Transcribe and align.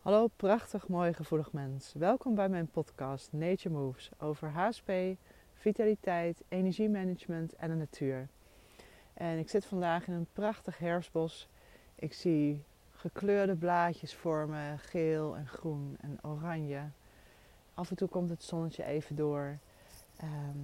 Hallo 0.00 0.28
prachtig 0.36 0.88
mooi 0.88 1.12
gevoelig 1.12 1.52
mens. 1.52 1.92
Welkom 1.92 2.34
bij 2.34 2.48
mijn 2.48 2.66
podcast 2.66 3.32
Nature 3.32 3.74
Moves 3.74 4.10
over 4.18 4.48
HSP, 4.48 4.90
vitaliteit, 5.54 6.42
energiemanagement 6.48 7.54
en 7.54 7.68
de 7.68 7.74
natuur. 7.74 8.28
En 9.14 9.38
ik 9.38 9.50
zit 9.50 9.64
vandaag 9.64 10.06
in 10.06 10.12
een 10.12 10.26
prachtig 10.32 10.78
herfstbos. 10.78 11.48
Ik 11.94 12.12
zie 12.12 12.62
gekleurde 12.90 13.54
blaadjes 13.56 14.14
vormen, 14.14 14.78
geel 14.78 15.36
en 15.36 15.46
groen 15.46 15.96
en 16.00 16.18
oranje. 16.22 16.82
Af 17.74 17.90
en 17.90 17.96
toe 17.96 18.08
komt 18.08 18.30
het 18.30 18.42
zonnetje 18.42 18.84
even 18.84 19.16
door. 19.16 19.58
Ehm, 20.16 20.58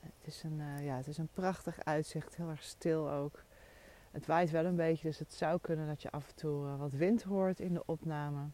het, 0.00 0.12
is 0.24 0.42
een, 0.42 0.58
uh, 0.58 0.84
ja, 0.84 0.96
het 0.96 1.06
is 1.06 1.18
een 1.18 1.30
prachtig 1.34 1.84
uitzicht, 1.84 2.36
heel 2.36 2.48
erg 2.48 2.62
stil 2.62 3.10
ook. 3.10 3.44
Het 4.16 4.26
waait 4.26 4.50
wel 4.50 4.64
een 4.64 4.76
beetje, 4.76 5.08
dus 5.08 5.18
het 5.18 5.32
zou 5.32 5.60
kunnen 5.60 5.86
dat 5.86 6.02
je 6.02 6.10
af 6.10 6.28
en 6.28 6.34
toe 6.34 6.66
uh, 6.66 6.78
wat 6.78 6.92
wind 6.92 7.22
hoort 7.22 7.60
in 7.60 7.74
de 7.74 7.82
opname. 7.86 8.44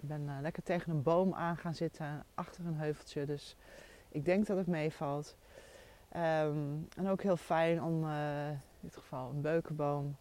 Ik 0.00 0.08
ben 0.08 0.22
uh, 0.22 0.36
lekker 0.40 0.62
tegen 0.62 0.92
een 0.92 1.02
boom 1.02 1.34
aan 1.34 1.56
gaan 1.56 1.74
zitten, 1.74 2.24
achter 2.34 2.66
een 2.66 2.74
heuveltje, 2.74 3.26
dus 3.26 3.56
ik 4.08 4.24
denk 4.24 4.46
dat 4.46 4.56
het 4.56 4.66
meevalt. 4.66 5.36
Um, 6.16 6.88
en 6.96 7.08
ook 7.08 7.22
heel 7.22 7.36
fijn 7.36 7.82
om, 7.82 8.04
uh, 8.04 8.48
in 8.48 8.58
dit 8.80 8.96
geval 8.96 9.30
een 9.30 9.40
beukenboom, 9.40 10.16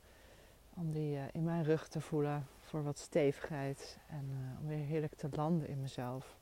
om 0.73 0.91
die 0.91 1.19
in 1.31 1.43
mijn 1.43 1.63
rug 1.63 1.87
te 1.87 2.01
voelen 2.01 2.47
voor 2.59 2.83
wat 2.83 2.99
stevigheid 2.99 3.97
en 4.09 4.57
om 4.61 4.67
weer 4.67 4.85
heerlijk 4.85 5.15
te 5.15 5.29
landen 5.31 5.67
in 5.67 5.81
mezelf. 5.81 6.37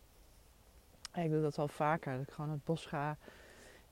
Ik 1.14 1.30
doe 1.30 1.42
dat 1.42 1.56
wel 1.56 1.68
vaker, 1.68 2.18
dat 2.18 2.28
ik 2.28 2.34
gewoon 2.34 2.52
het 2.52 2.66
bos 2.66 2.86
ga 2.86 3.18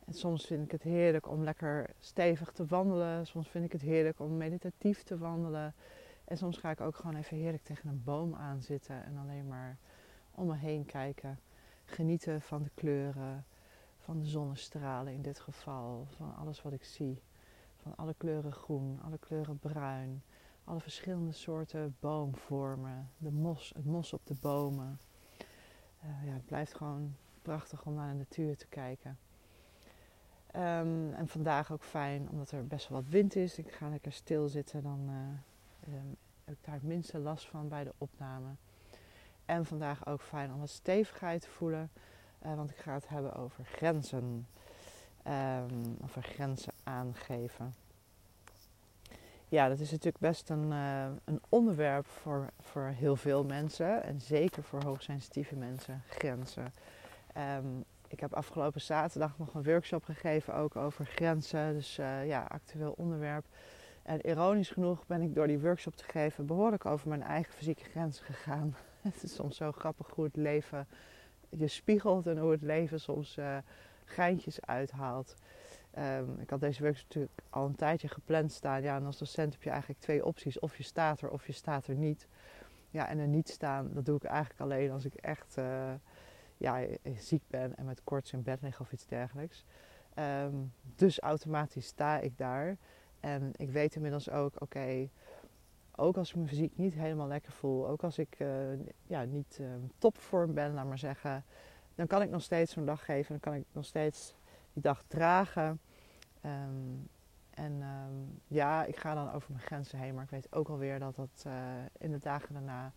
en 0.07 0.13
soms 0.13 0.45
vind 0.45 0.63
ik 0.63 0.71
het 0.71 0.84
heerlijk 0.84 1.27
om 1.27 1.43
lekker 1.43 1.89
stevig 1.99 2.52
te 2.52 2.66
wandelen. 2.66 3.27
Soms 3.27 3.49
vind 3.49 3.66
ik 3.66 3.71
het 3.71 3.81
heerlijk 3.81 4.20
om 4.20 4.38
meditatief 4.38 5.03
te 5.03 5.17
wandelen. 5.17 5.73
En 6.23 6.38
soms 6.38 6.57
ga 6.57 6.70
ik 6.70 6.81
ook 6.81 6.95
gewoon 6.95 7.16
even 7.16 7.38
heerlijk 7.38 7.63
tegen 7.63 7.89
een 7.89 8.03
boom 8.03 8.35
aan 8.35 8.61
zitten 8.61 9.03
en 9.03 9.17
alleen 9.17 9.47
maar 9.47 9.77
om 10.31 10.47
me 10.47 10.55
heen 10.55 10.85
kijken. 10.85 11.39
Genieten 11.85 12.41
van 12.41 12.63
de 12.63 12.69
kleuren, 12.73 13.45
van 13.97 14.19
de 14.19 14.25
zonnestralen 14.25 15.13
in 15.13 15.22
dit 15.22 15.39
geval, 15.39 16.08
van 16.16 16.35
alles 16.35 16.61
wat 16.61 16.73
ik 16.73 16.83
zie. 16.83 17.22
Van 17.75 17.95
alle 17.95 18.13
kleuren 18.17 18.53
groen, 18.53 19.00
alle 19.02 19.17
kleuren 19.17 19.59
bruin, 19.59 20.23
alle 20.63 20.80
verschillende 20.80 21.31
soorten 21.31 21.95
boomvormen, 22.00 23.09
de 23.17 23.31
mos, 23.31 23.72
het 23.75 23.85
mos 23.85 24.13
op 24.13 24.22
de 24.25 24.35
bomen. 24.41 25.00
Uh, 26.03 26.25
ja, 26.25 26.33
het 26.33 26.45
blijft 26.45 26.73
gewoon 26.73 27.16
prachtig 27.41 27.85
om 27.85 27.94
naar 27.94 28.11
de 28.11 28.17
natuur 28.17 28.58
te 28.58 28.67
kijken. 28.67 29.17
Um, 30.56 31.14
en 31.14 31.28
vandaag 31.28 31.72
ook 31.72 31.84
fijn, 31.84 32.30
omdat 32.30 32.52
er 32.52 32.67
best 32.67 32.90
wel 32.90 33.02
wat 33.02 33.09
wind 33.09 33.36
is. 33.36 33.58
Ik 33.58 33.72
ga 33.72 33.90
lekker 33.90 34.12
stilzitten, 34.12 34.84
dan 34.84 35.00
uh, 35.09 35.94
um, 35.94 36.16
heb 36.45 36.56
ik 36.56 36.66
daar 36.66 36.73
het 36.73 36.84
minste 36.84 37.20
last 37.20 37.45
van 37.48 37.67
bij 37.67 37.84
de 37.84 37.94
opname. 37.98 38.50
En 39.45 39.66
vandaag 39.66 40.08
ook 40.08 40.22
fijn 40.22 40.53
om 40.53 40.59
wat 40.59 40.70
stevigheid 40.70 41.42
te 41.42 41.50
voelen, 41.50 41.90
uh, 42.45 42.56
want 42.56 42.70
ik 42.70 42.78
ga 42.78 42.94
het 42.94 43.08
hebben 43.08 43.36
over 43.36 43.66
grenzen. 43.66 44.48
Um, 45.28 45.98
over 46.03 46.23
grenzen 46.23 46.73
aangeven. 46.84 47.73
Ja, 49.50 49.68
dat 49.68 49.80
is 49.80 49.92
natuurlijk 49.92 50.20
best 50.20 50.50
een, 50.50 50.72
uh, 50.72 51.06
een 51.23 51.42
onderwerp 51.50 52.08
voor, 52.08 52.50
voor 52.59 52.86
heel 52.86 53.16
veel 53.16 53.44
mensen. 53.44 54.03
En 54.03 54.22
zeker 54.22 54.64
voor 54.64 54.84
hoogsensitieve 54.84 55.56
mensen, 55.56 56.03
grenzen. 56.08 56.73
Ik 58.08 58.19
heb 58.19 58.33
afgelopen 58.33 58.81
zaterdag 58.81 59.38
nog 59.38 59.53
een 59.53 59.63
workshop 59.63 60.03
gegeven 60.03 60.55
ook 60.55 60.75
over 60.75 61.05
grenzen. 61.05 61.73
Dus 61.73 62.00
uh, 62.00 62.27
ja, 62.27 62.44
actueel 62.44 62.94
onderwerp. 62.97 63.45
En 64.03 64.27
ironisch 64.27 64.69
genoeg 64.69 65.05
ben 65.08 65.22
ik 65.22 65.36
door 65.36 65.47
die 65.47 65.59
workshop 65.59 65.95
te 65.95 66.03
geven 66.03 66.45
behoorlijk 66.45 66.85
over 66.85 67.09
mijn 67.09 67.23
eigen 67.23 67.53
fysieke 67.53 67.83
grenzen 67.83 68.25
gegaan. 68.25 68.75
het 69.02 69.23
is 69.23 69.33
soms 69.35 69.55
zo 69.55 69.72
grappig 69.72 70.09
hoe 70.09 70.25
het 70.25 70.35
leven 70.35 70.88
je 71.50 71.67
spiegelt 71.67 72.28
en 72.28 72.38
hoe 72.38 72.52
het 72.52 72.61
leven 72.61 73.00
soms 73.00 73.38
uh, 73.38 73.58
geintjes 74.05 74.61
uithaalt. 74.61 75.35
Um, 75.97 76.39
ik 76.39 76.50
had 76.50 76.59
deze 76.59 76.81
workshop 76.81 77.07
natuurlijk 77.07 77.41
al 77.50 77.66
een 77.66 77.75
tijdje 77.75 78.07
gepland 78.07 78.51
staan. 78.51 78.81
Ja, 78.81 78.95
en 78.95 79.06
als 79.06 79.18
docent 79.18 79.53
heb 79.53 79.63
je 79.63 79.69
eigenlijk 79.69 80.00
twee 80.00 80.25
opties. 80.25 80.59
Of 80.59 80.78
je 80.78 80.84
staat 80.84 81.22
er 81.22 81.29
of 81.29 81.47
je 81.47 81.53
staat 81.53 81.88
er 81.88 81.95
niet. 81.95 82.28
Ja, 82.89 83.07
en 83.07 83.19
er 83.19 83.28
niet 83.28 83.50
staan, 83.50 83.89
dat 83.94 84.06
doe 84.06 84.16
ik 84.16 84.24
eigenlijk 84.24 84.62
alleen 84.62 84.91
als 84.91 85.06
ik 85.06 85.13
echt... 85.13 85.56
Uh, 85.59 85.94
ja, 86.57 86.85
ziek 87.16 87.44
ben 87.47 87.75
en 87.75 87.85
met 87.85 88.03
koorts 88.03 88.34
in 88.34 88.44
bed 88.44 88.62
liggen 88.62 88.85
of 88.85 88.91
iets 88.91 89.06
dergelijks. 89.06 89.66
Um, 90.16 90.73
dus 90.95 91.19
automatisch 91.19 91.88
sta 91.88 92.19
ik 92.19 92.38
daar. 92.38 92.78
En 93.19 93.51
ik 93.56 93.69
weet 93.69 93.95
inmiddels 93.95 94.29
ook, 94.29 94.62
oké, 94.62 95.09
ook 95.95 96.18
als 96.18 96.29
ik 96.29 96.35
me 96.35 96.47
fysiek 96.47 96.78
niet 96.78 96.94
helemaal 96.94 97.28
lekker 97.28 97.51
voel, 97.51 97.88
ook 97.88 98.03
als 98.03 98.18
ik 98.18 98.40
uh, 98.40 98.79
ja, 99.03 99.23
niet 99.23 99.57
uh, 99.62 99.68
topvorm 99.97 100.53
ben, 100.53 100.73
laat 100.73 100.85
maar 100.85 100.97
zeggen, 100.97 101.44
dan 101.95 102.07
kan 102.07 102.22
ik 102.22 102.29
nog 102.29 102.41
steeds 102.41 102.74
zo'n 102.74 102.85
dag 102.85 103.06
geven. 103.06 103.31
Dan 103.31 103.39
kan 103.39 103.53
ik 103.53 103.66
nog 103.72 103.85
steeds 103.85 104.35
die 104.74 104.84
dag 104.84 105.03
dragen. 105.07 105.79
Um, 106.45 107.09
en 107.50 107.84
ja, 108.47 108.85
ik 108.85 108.97
ga 108.97 109.13
dan 109.13 109.31
over 109.31 109.51
mijn 109.51 109.63
grenzen 109.63 110.00
heen, 110.00 110.13
maar 110.13 110.24
ik 110.24 110.29
weet 110.29 110.53
ook 110.53 110.69
alweer 110.69 111.00
dat 111.00 111.16
dat 111.16 111.45
in 111.97 112.12
de 112.12 112.19
dagen 112.19 112.53
daarna 112.53 112.94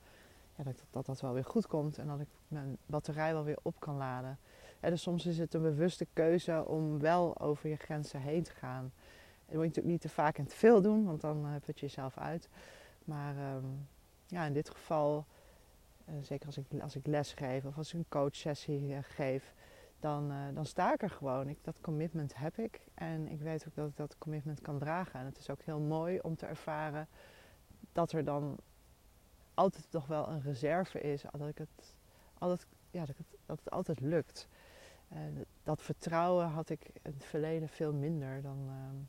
dat, 0.65 0.85
dat 0.91 1.07
dat 1.07 1.21
wel 1.21 1.33
weer 1.33 1.45
goed 1.45 1.67
komt 1.67 1.99
en 1.99 2.07
dat 2.07 2.21
ik 2.21 2.29
mijn 2.49 2.77
batterij 2.87 3.33
wel 3.33 3.45
weer 3.45 3.59
op 3.63 3.81
kan 3.81 3.97
laden. 3.97 4.39
En 4.81 4.91
dus 4.91 5.03
soms 5.03 5.27
is 5.27 5.39
het 5.39 5.55
een 5.55 5.63
bewuste 5.63 6.07
keuze 6.13 6.65
om 6.67 6.99
wel 6.99 7.41
over 7.41 7.69
je 7.69 7.77
grenzen 7.77 8.21
heen 8.21 8.43
te 8.43 8.53
gaan. 8.53 8.85
En 8.85 8.93
dat 9.47 9.55
moet 9.55 9.63
je 9.63 9.69
natuurlijk 9.69 9.87
niet 9.87 10.01
te 10.01 10.09
vaak 10.09 10.39
en 10.39 10.47
te 10.47 10.57
veel 10.57 10.83
doen, 10.83 11.05
want 11.05 11.21
dan 11.21 11.61
put 11.65 11.81
je 11.81 11.87
jezelf 11.87 12.19
uit. 12.19 12.49
Maar 13.05 13.55
um, 13.55 13.89
ja, 14.27 14.45
in 14.45 14.53
dit 14.53 14.71
geval, 14.71 15.27
uh, 16.09 16.15
zeker 16.23 16.47
als 16.47 16.59
ik, 16.59 16.65
als 16.83 16.97
ik 16.97 17.07
les 17.07 17.33
geef 17.33 17.65
of 17.65 17.77
als 17.77 17.93
ik 17.93 17.99
een 17.99 18.09
coachsessie 18.09 18.89
uh, 18.89 18.99
geef, 19.03 19.55
dan, 20.01 20.33
dan 20.55 20.67
sta 20.67 20.93
ik 20.93 21.03
er 21.03 21.11
gewoon. 21.11 21.49
Ik, 21.49 21.59
dat 21.63 21.81
commitment 21.81 22.37
heb 22.37 22.59
ik 22.59 22.81
en 22.95 23.29
ik 23.29 23.41
weet 23.41 23.67
ook 23.69 23.75
dat 23.75 23.89
ik 23.89 23.97
dat 23.97 24.19
commitment 24.19 24.61
kan 24.61 24.79
dragen. 24.79 25.21
En 25.21 25.27
het 25.27 25.39
is 25.39 25.51
ook 25.51 25.63
heel 25.63 25.81
mooi 25.81 26.19
om 26.19 26.37
te 26.37 26.47
ervaren 26.47 27.09
dat 27.93 28.13
er 28.13 28.25
dan 28.25 28.59
altijd 29.61 29.91
toch 29.91 30.07
wel 30.07 30.29
een 30.29 30.43
reserve 30.43 31.01
is. 31.01 31.23
Dat, 31.39 31.49
ik 31.49 31.59
het, 31.59 31.95
altijd, 32.39 32.67
ja, 32.91 33.05
dat, 33.05 33.17
het, 33.17 33.27
dat 33.47 33.59
het 33.59 33.71
altijd 33.71 34.01
lukt. 34.01 34.49
En 35.09 35.45
dat 35.63 35.83
vertrouwen 35.83 36.47
had 36.47 36.71
ik 36.71 36.91
in 37.03 37.13
het 37.13 37.25
verleden 37.25 37.69
veel 37.69 37.93
minder 37.93 38.43
dan. 38.43 38.59
Uh, 38.67 39.01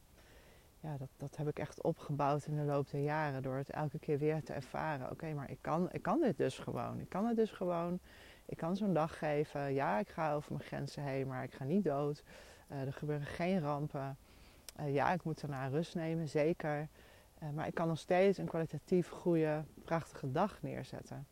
ja, 0.79 0.97
dat, 0.97 1.09
dat 1.17 1.37
heb 1.37 1.47
ik 1.47 1.59
echt 1.59 1.81
opgebouwd 1.83 2.45
in 2.45 2.55
de 2.55 2.63
loop 2.63 2.89
der 2.89 3.01
jaren 3.01 3.43
door 3.43 3.55
het 3.55 3.69
elke 3.69 3.99
keer 3.99 4.17
weer 4.17 4.43
te 4.43 4.53
ervaren. 4.53 5.11
Oké, 5.11 5.33
maar 5.33 5.49
ik 5.49 5.57
kan, 5.61 5.91
ik 5.91 6.01
kan 6.01 6.21
dit 6.21 6.37
dus 6.37 6.57
gewoon. 6.57 6.99
Ik 6.99 7.09
kan 7.09 7.25
het 7.25 7.35
dus 7.35 7.51
gewoon. 7.51 7.99
Ik 8.45 8.57
kan 8.57 8.75
zo'n 8.75 8.93
dag 8.93 9.17
geven. 9.17 9.73
Ja, 9.73 9.99
ik 9.99 10.09
ga 10.09 10.33
over 10.33 10.53
mijn 10.53 10.63
grenzen 10.63 11.03
heen, 11.03 11.27
maar 11.27 11.43
ik 11.43 11.53
ga 11.53 11.63
niet 11.63 11.83
dood. 11.83 12.23
Uh, 12.71 12.81
er 12.81 12.93
gebeuren 12.93 13.27
geen 13.27 13.59
rampen. 13.59 14.17
Uh, 14.79 14.93
ja, 14.93 15.11
ik 15.11 15.23
moet 15.23 15.41
daarna 15.41 15.67
rust 15.67 15.95
nemen, 15.95 16.29
zeker. 16.29 16.87
Uh, 17.43 17.49
maar 17.49 17.67
ik 17.67 17.73
kan 17.73 17.87
nog 17.87 17.99
steeds 17.99 18.37
een 18.37 18.45
kwalitatief 18.45 19.09
goede, 19.09 19.63
prachtige 19.83 20.31
dag 20.31 20.61
neerzetten. 20.61 21.27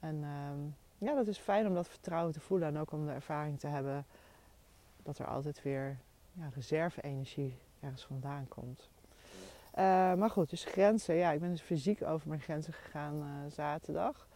En 0.00 0.16
uh, 0.16 1.08
ja, 1.08 1.14
dat 1.14 1.26
is 1.26 1.38
fijn 1.38 1.66
om 1.66 1.74
dat 1.74 1.88
vertrouwen 1.88 2.32
te 2.32 2.40
voelen 2.40 2.68
en 2.68 2.78
ook 2.78 2.92
om 2.92 3.06
de 3.06 3.12
ervaring 3.12 3.58
te 3.58 3.66
hebben 3.66 4.06
dat 5.02 5.18
er 5.18 5.26
altijd 5.26 5.62
weer 5.62 5.98
ja, 6.32 6.48
reserve-energie 6.54 7.58
ergens 7.80 8.04
vandaan 8.04 8.48
komt. 8.48 8.90
Uh, 9.78 10.14
maar 10.14 10.30
goed, 10.30 10.50
dus 10.50 10.64
grenzen. 10.64 11.14
Ja, 11.14 11.30
ik 11.30 11.40
ben 11.40 11.50
dus 11.50 11.60
fysiek 11.60 12.02
over 12.02 12.28
mijn 12.28 12.40
grenzen 12.40 12.72
gegaan 12.72 13.16
uh, 13.16 13.52
zaterdag. 13.52 14.28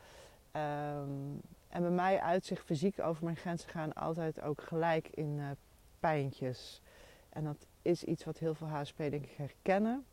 Um, 0.52 1.40
en 1.68 1.82
bij 1.82 1.90
mij 1.90 2.20
uitzicht 2.20 2.64
fysiek 2.64 3.00
over 3.00 3.24
mijn 3.24 3.36
grenzen 3.36 3.68
gaan 3.68 3.92
altijd 3.92 4.40
ook 4.40 4.62
gelijk 4.62 5.08
in 5.08 5.56
pijntjes. 6.00 6.80
En 7.28 7.44
dat 7.44 7.66
is 7.82 8.04
iets 8.04 8.24
wat 8.24 8.38
heel 8.38 8.54
veel 8.54 8.66
HSP 8.66 8.96
denk 8.96 9.24
ik 9.24 9.34
herkennen. 9.36 10.04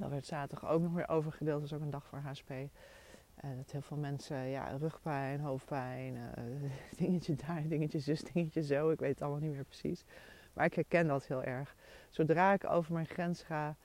Dat 0.00 0.10
werd 0.10 0.26
zaterdag 0.26 0.70
ook 0.70 0.82
nog 0.82 0.92
weer 0.92 1.08
overgedeeld. 1.08 1.60
Dat 1.60 1.70
is 1.70 1.76
ook 1.76 1.82
een 1.82 1.90
dag 1.90 2.06
voor 2.06 2.18
HSP. 2.18 2.50
Uh, 2.50 2.66
dat 3.56 3.70
heel 3.70 3.82
veel 3.82 3.96
mensen, 3.96 4.48
ja, 4.48 4.76
rugpijn, 4.76 5.40
hoofdpijn, 5.40 6.14
uh, 6.38 6.70
dingetje 6.96 7.34
daar, 7.34 7.68
dingetje 7.68 7.98
zus, 7.98 8.20
dingetje 8.20 8.62
zo. 8.62 8.90
Ik 8.90 8.98
weet 8.98 9.10
het 9.10 9.22
allemaal 9.22 9.40
niet 9.40 9.52
meer 9.52 9.64
precies. 9.64 10.04
Maar 10.52 10.64
ik 10.64 10.74
herken 10.74 11.06
dat 11.06 11.26
heel 11.26 11.42
erg. 11.42 11.74
Zodra 12.10 12.52
ik 12.52 12.70
over 12.70 12.92
mijn 12.92 13.06
grens 13.06 13.42
ga, 13.42 13.76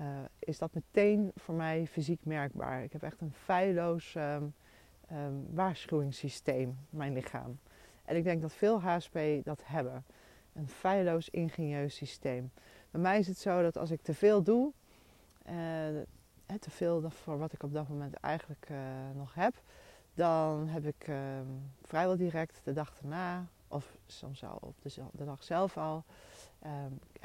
uh, 0.00 0.06
is 0.38 0.58
dat 0.58 0.74
meteen 0.74 1.30
voor 1.34 1.54
mij 1.54 1.86
fysiek 1.86 2.24
merkbaar. 2.24 2.82
Ik 2.82 2.92
heb 2.92 3.02
echt 3.02 3.20
een 3.20 3.32
feilloos 3.32 4.14
um, 4.14 4.54
um, 5.12 5.46
waarschuwingssysteem, 5.50 6.78
mijn 6.90 7.12
lichaam. 7.12 7.58
En 8.04 8.16
ik 8.16 8.24
denk 8.24 8.42
dat 8.42 8.52
veel 8.52 8.80
HSP 8.80 9.18
dat 9.42 9.62
hebben. 9.64 10.04
Een 10.52 10.68
feilloos 10.68 11.28
ingenieus 11.28 11.96
systeem. 11.96 12.50
Bij 12.90 13.00
mij 13.00 13.18
is 13.18 13.26
het 13.26 13.38
zo 13.38 13.62
dat 13.62 13.76
als 13.76 13.90
ik 13.90 14.02
te 14.02 14.14
veel 14.14 14.42
doe, 14.42 14.72
uh, 15.50 16.56
te 16.58 16.70
veel 16.70 17.10
voor 17.10 17.38
wat 17.38 17.52
ik 17.52 17.62
op 17.62 17.72
dat 17.72 17.88
moment 17.88 18.14
eigenlijk 18.14 18.68
uh, 18.70 18.78
nog 19.14 19.34
heb, 19.34 19.54
dan 20.14 20.68
heb 20.68 20.86
ik 20.86 21.08
uh, 21.08 21.16
vrijwel 21.82 22.16
direct 22.16 22.60
de 22.64 22.72
dag 22.72 22.98
erna, 23.02 23.46
of 23.68 23.96
soms 24.06 24.44
al 24.44 24.58
op 24.60 24.74
de, 25.12 25.24
dag 25.24 25.42
zelf 25.42 25.76
al, 25.76 26.04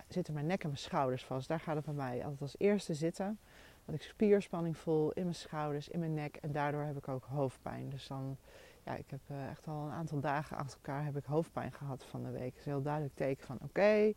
zitten 0.08 0.34
mijn 0.34 0.46
nek 0.46 0.62
en 0.62 0.68
mijn 0.68 0.80
schouders 0.80 1.26
vast. 1.26 1.48
Daar 1.48 1.60
gaat 1.60 1.76
het 1.76 1.86
bij 1.86 1.94
mij 1.94 2.24
altijd 2.24 2.42
als 2.42 2.56
eerste 2.58 2.94
zitten. 2.94 3.40
dat 3.86 3.96
ik 3.96 4.02
spierspanning 4.02 4.78
voel 4.78 5.12
in 5.12 5.24
mijn 5.24 5.36
schouders, 5.36 5.90
in 5.90 6.00
mijn 6.00 6.14
nek. 6.14 6.36
En 6.36 6.52
daardoor 6.52 6.82
heb 6.82 6.98
ik 6.98 7.08
ook 7.08 7.24
hoofdpijn. 7.24 7.90
Dus 7.90 8.08
dan, 8.08 8.38
ja, 8.84 8.96
ik 8.96 9.10
heb 9.10 9.22
echt 9.50 9.68
al 9.68 9.86
een 9.86 9.92
aantal 9.92 10.20
dagen 10.20 10.58
achter 10.58 10.80
elkaar 10.84 11.06
heb 11.06 11.18
ik 11.18 11.26
hoofdpijn 11.26 11.72
gehad 11.72 12.04
van 12.04 12.24
de 12.24 12.32
week. 12.32 12.52
Dat 12.52 12.60
is 12.60 12.66
een 12.66 12.72
heel 12.72 12.82
duidelijk 12.82 13.16
teken 13.16 13.46
van 13.46 13.58
oké, 13.62 14.14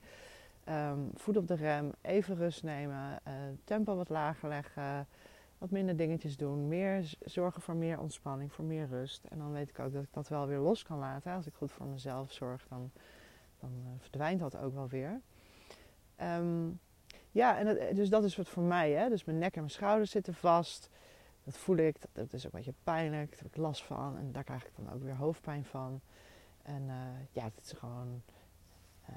ehm, 0.69 1.01
voet 1.15 1.37
op 1.37 1.47
de 1.47 1.55
rem, 1.55 1.93
even 2.01 2.37
rust 2.37 2.63
nemen, 2.63 3.21
uh, 3.29 3.33
tempo 3.65 3.97
wat 3.97 4.09
lager 4.09 4.49
leggen 4.49 5.07
wat 5.59 5.71
minder 5.71 5.97
dingetjes 5.97 6.37
doen. 6.37 6.69
Meer 6.69 7.15
zorgen 7.21 7.63
voor 7.63 7.77
meer 7.77 8.01
ontspanning, 8.01 8.53
voor 8.53 8.65
meer 8.65 8.87
rust. 8.87 9.25
En 9.25 9.39
dan 9.39 9.53
weet 9.53 9.69
ik 9.69 9.79
ook 9.79 9.93
dat 9.93 10.03
ik 10.03 10.13
dat 10.13 10.29
wel 10.29 10.47
weer 10.47 10.59
los 10.59 10.83
kan 10.83 10.99
laten. 10.99 11.33
Als 11.33 11.47
ik 11.47 11.55
goed 11.55 11.73
voor 11.73 11.87
mezelf 11.87 12.33
zorg, 12.33 12.67
dan, 12.69 12.91
dan 13.61 13.71
uh, 13.85 13.89
verdwijnt 13.99 14.41
dat 14.41 14.57
ook 14.57 14.75
wel 14.75 14.89
weer. 14.89 15.21
Um, 16.23 16.81
ja, 17.31 17.59
en 17.59 17.67
het, 17.67 17.97
dus 17.97 18.09
dat 18.09 18.25
is 18.25 18.37
wat 18.37 18.49
voor 18.49 18.63
mij. 18.63 18.91
Hè? 18.91 19.09
Dus 19.09 19.25
mijn 19.25 19.39
nek 19.39 19.55
en 19.55 19.61
mijn 19.61 19.73
schouders 19.73 20.11
zitten 20.11 20.35
vast. 20.35 20.91
Dat 21.45 21.57
voel 21.57 21.77
ik. 21.77 21.97
Dat, 22.13 22.33
is 22.33 22.47
ook 22.47 22.53
een 22.53 22.59
beetje 22.59 22.81
pijnlijk. 22.83 23.31
Daar 23.31 23.39
heb 23.39 23.47
ik 23.47 23.57
last 23.57 23.85
van. 23.85 24.17
En 24.19 24.33
daar 24.33 24.45
krijg 24.45 24.67
ik 24.67 24.73
dan 24.77 24.93
ook 24.93 25.03
weer 25.03 25.17
hoofdpijn 25.17 25.65
van. 25.65 26.01
En 26.63 26.91
ja, 27.31 27.45
het 27.45 27.61
is 27.63 27.73
gewoon 27.73 28.23
uh, 29.11 29.17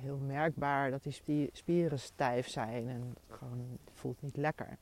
heel 0.00 0.18
merkbaar 0.18 0.90
dat 0.90 1.02
die 1.02 1.50
spieren 1.52 1.98
stijf 1.98 2.48
zijn. 2.48 2.88
En 2.88 3.14
gewoon 3.28 3.78
het 3.84 3.94
voelt 3.94 4.22
niet 4.22 4.36
lekker. 4.36 4.78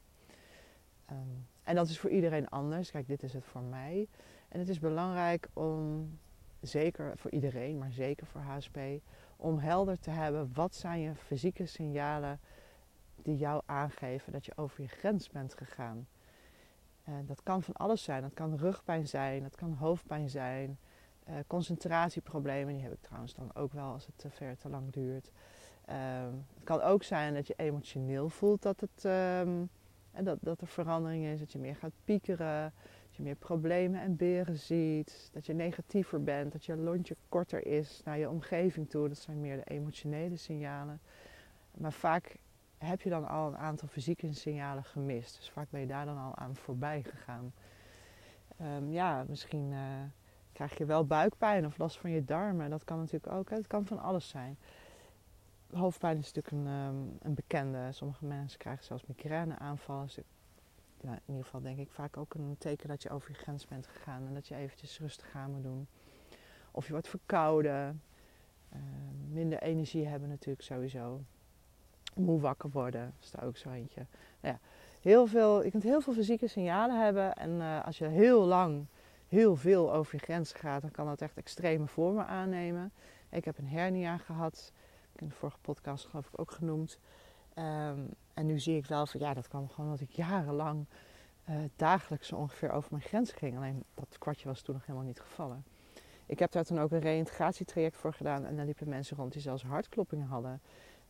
Um, 1.10 1.46
en 1.62 1.74
dat 1.74 1.88
is 1.88 1.98
voor 1.98 2.10
iedereen 2.10 2.48
anders. 2.48 2.90
Kijk, 2.90 3.06
dit 3.06 3.22
is 3.22 3.32
het 3.32 3.44
voor 3.44 3.62
mij. 3.62 4.08
En 4.48 4.58
het 4.58 4.68
is 4.68 4.78
belangrijk 4.78 5.48
om, 5.52 6.10
zeker 6.60 7.18
voor 7.18 7.30
iedereen, 7.30 7.78
maar 7.78 7.92
zeker 7.92 8.26
voor 8.26 8.40
HSP, 8.40 8.78
om 9.36 9.58
helder 9.58 9.98
te 9.98 10.10
hebben 10.10 10.50
wat 10.54 10.74
zijn 10.74 11.00
je 11.00 11.14
fysieke 11.14 11.66
signalen 11.66 12.40
die 13.16 13.36
jou 13.36 13.62
aangeven 13.66 14.32
dat 14.32 14.46
je 14.46 14.56
over 14.56 14.82
je 14.82 14.88
grens 14.88 15.30
bent 15.30 15.54
gegaan. 15.54 16.06
En 17.04 17.26
dat 17.26 17.42
kan 17.42 17.62
van 17.62 17.74
alles 17.74 18.02
zijn. 18.02 18.22
Dat 18.22 18.34
kan 18.34 18.56
rugpijn 18.56 19.08
zijn, 19.08 19.42
dat 19.42 19.56
kan 19.56 19.72
hoofdpijn 19.72 20.30
zijn, 20.30 20.78
uh, 21.28 21.34
concentratieproblemen. 21.46 22.74
Die 22.74 22.82
heb 22.82 22.92
ik 22.92 23.00
trouwens 23.00 23.34
dan 23.34 23.54
ook 23.54 23.72
wel 23.72 23.92
als 23.92 24.06
het 24.06 24.18
te 24.18 24.30
ver 24.30 24.56
te 24.56 24.68
lang 24.68 24.92
duurt. 24.92 25.30
Um, 25.90 26.46
het 26.54 26.64
kan 26.64 26.80
ook 26.80 27.02
zijn 27.02 27.34
dat 27.34 27.46
je 27.46 27.54
emotioneel 27.56 28.28
voelt 28.28 28.62
dat 28.62 28.80
het. 28.80 29.04
En 30.12 30.24
dat, 30.24 30.38
dat 30.40 30.60
er 30.60 30.66
verandering 30.66 31.24
is, 31.24 31.38
dat 31.38 31.52
je 31.52 31.58
meer 31.58 31.76
gaat 31.76 31.92
piekeren, 32.04 32.72
dat 33.06 33.16
je 33.16 33.22
meer 33.22 33.34
problemen 33.34 34.00
en 34.00 34.16
beren 34.16 34.58
ziet, 34.58 35.30
dat 35.32 35.46
je 35.46 35.54
negatiever 35.54 36.22
bent, 36.22 36.52
dat 36.52 36.64
je 36.64 36.76
lontje 36.76 37.16
korter 37.28 37.66
is 37.66 38.00
naar 38.04 38.18
je 38.18 38.30
omgeving 38.30 38.90
toe. 38.90 39.08
Dat 39.08 39.18
zijn 39.18 39.40
meer 39.40 39.56
de 39.56 39.70
emotionele 39.70 40.36
signalen. 40.36 41.00
Maar 41.78 41.92
vaak 41.92 42.36
heb 42.78 43.00
je 43.00 43.10
dan 43.10 43.28
al 43.28 43.46
een 43.48 43.56
aantal 43.56 43.88
fysieke 43.88 44.32
signalen 44.34 44.84
gemist. 44.84 45.36
Dus 45.36 45.50
vaak 45.50 45.70
ben 45.70 45.80
je 45.80 45.86
daar 45.86 46.04
dan 46.04 46.18
al 46.18 46.36
aan 46.36 46.56
voorbij 46.56 47.02
gegaan. 47.02 47.52
Um, 48.62 48.90
ja, 48.90 49.24
misschien 49.28 49.70
uh, 49.70 49.78
krijg 50.52 50.78
je 50.78 50.84
wel 50.84 51.06
buikpijn 51.06 51.66
of 51.66 51.78
last 51.78 51.98
van 51.98 52.10
je 52.10 52.24
darmen. 52.24 52.70
Dat 52.70 52.84
kan 52.84 52.98
natuurlijk 52.98 53.32
ook. 53.32 53.50
Het 53.50 53.66
kan 53.66 53.86
van 53.86 53.98
alles 53.98 54.28
zijn 54.28 54.58
hoofdpijn 55.72 56.18
is 56.18 56.32
natuurlijk 56.32 56.66
een, 56.66 56.72
um, 56.72 57.16
een 57.20 57.34
bekende. 57.34 57.88
Sommige 57.90 58.24
mensen 58.24 58.58
krijgen 58.58 58.84
zelfs 58.84 59.04
migraineaanvallen. 59.06 60.04
Dus 60.06 60.18
ja, 61.00 61.12
in 61.12 61.20
ieder 61.26 61.44
geval 61.44 61.60
denk 61.60 61.78
ik 61.78 61.90
vaak 61.90 62.16
ook 62.16 62.34
een 62.34 62.56
teken 62.58 62.88
dat 62.88 63.02
je 63.02 63.10
over 63.10 63.30
je 63.30 63.36
grens 63.36 63.66
bent 63.66 63.86
gegaan. 63.86 64.26
En 64.26 64.34
dat 64.34 64.48
je 64.48 64.54
eventjes 64.54 64.98
rustig 64.98 65.34
aan 65.34 65.50
moet 65.50 65.62
doen. 65.62 65.86
Of 66.70 66.86
je 66.86 66.92
wordt 66.92 67.08
verkouden. 67.08 68.02
Uh, 68.72 68.78
minder 69.30 69.62
energie 69.62 70.06
hebben 70.06 70.28
natuurlijk 70.28 70.62
sowieso. 70.62 71.20
Moe 72.14 72.40
wakker 72.40 72.70
worden, 72.70 73.14
is 73.20 73.32
er 73.32 73.44
ook 73.44 73.56
zo 73.56 73.70
eentje. 73.70 74.06
Nou 74.40 74.54
ja, 74.54 74.60
heel 75.00 75.26
veel, 75.26 75.64
je 75.64 75.70
kunt 75.70 75.82
heel 75.82 76.00
veel 76.00 76.12
fysieke 76.12 76.46
signalen 76.46 77.02
hebben. 77.04 77.34
En 77.34 77.50
uh, 77.50 77.84
als 77.84 77.98
je 77.98 78.06
heel 78.06 78.44
lang 78.44 78.86
heel 79.32 79.56
veel 79.56 79.92
over 79.92 80.14
je 80.14 80.20
grens 80.20 80.52
gaat, 80.52 80.82
dan 80.82 80.90
kan 80.90 81.06
dat 81.06 81.20
echt 81.20 81.36
extreme 81.36 81.86
vormen 81.86 82.26
aannemen. 82.26 82.92
Ik 83.30 83.44
heb 83.44 83.58
een 83.58 83.68
hernia 83.68 84.16
gehad 84.16 84.72
in 85.16 85.28
de 85.28 85.34
vorige 85.34 85.58
podcast 85.60 86.06
geloof 86.06 86.26
ik 86.26 86.40
ook 86.40 86.50
genoemd. 86.50 86.98
Um, 87.58 88.08
en 88.34 88.46
nu 88.46 88.58
zie 88.58 88.76
ik 88.76 88.86
wel 88.86 89.06
van 89.06 89.20
ja, 89.20 89.34
dat 89.34 89.48
kwam 89.48 89.68
gewoon 89.68 89.90
dat 89.90 90.00
ik 90.00 90.10
jarenlang 90.10 90.86
uh, 91.50 91.56
dagelijks 91.76 92.32
ongeveer 92.32 92.70
over 92.70 92.88
mijn 92.90 93.02
grens 93.02 93.32
ging. 93.32 93.56
Alleen 93.56 93.84
dat 93.94 94.18
kwartje 94.18 94.48
was 94.48 94.60
toen 94.60 94.74
nog 94.74 94.86
helemaal 94.86 95.06
niet 95.06 95.20
gevallen. 95.20 95.64
Ik 96.26 96.38
heb 96.38 96.52
daar 96.52 96.64
toen 96.64 96.80
ook 96.80 96.90
een 96.90 97.00
reïntegratietraject 97.00 97.96
voor 97.96 98.14
gedaan. 98.14 98.44
En 98.44 98.56
daar 98.56 98.64
liepen 98.64 98.88
mensen 98.88 99.16
rond 99.16 99.32
die 99.32 99.42
zelfs 99.42 99.62
hartkloppingen 99.62 100.26
hadden. 100.26 100.60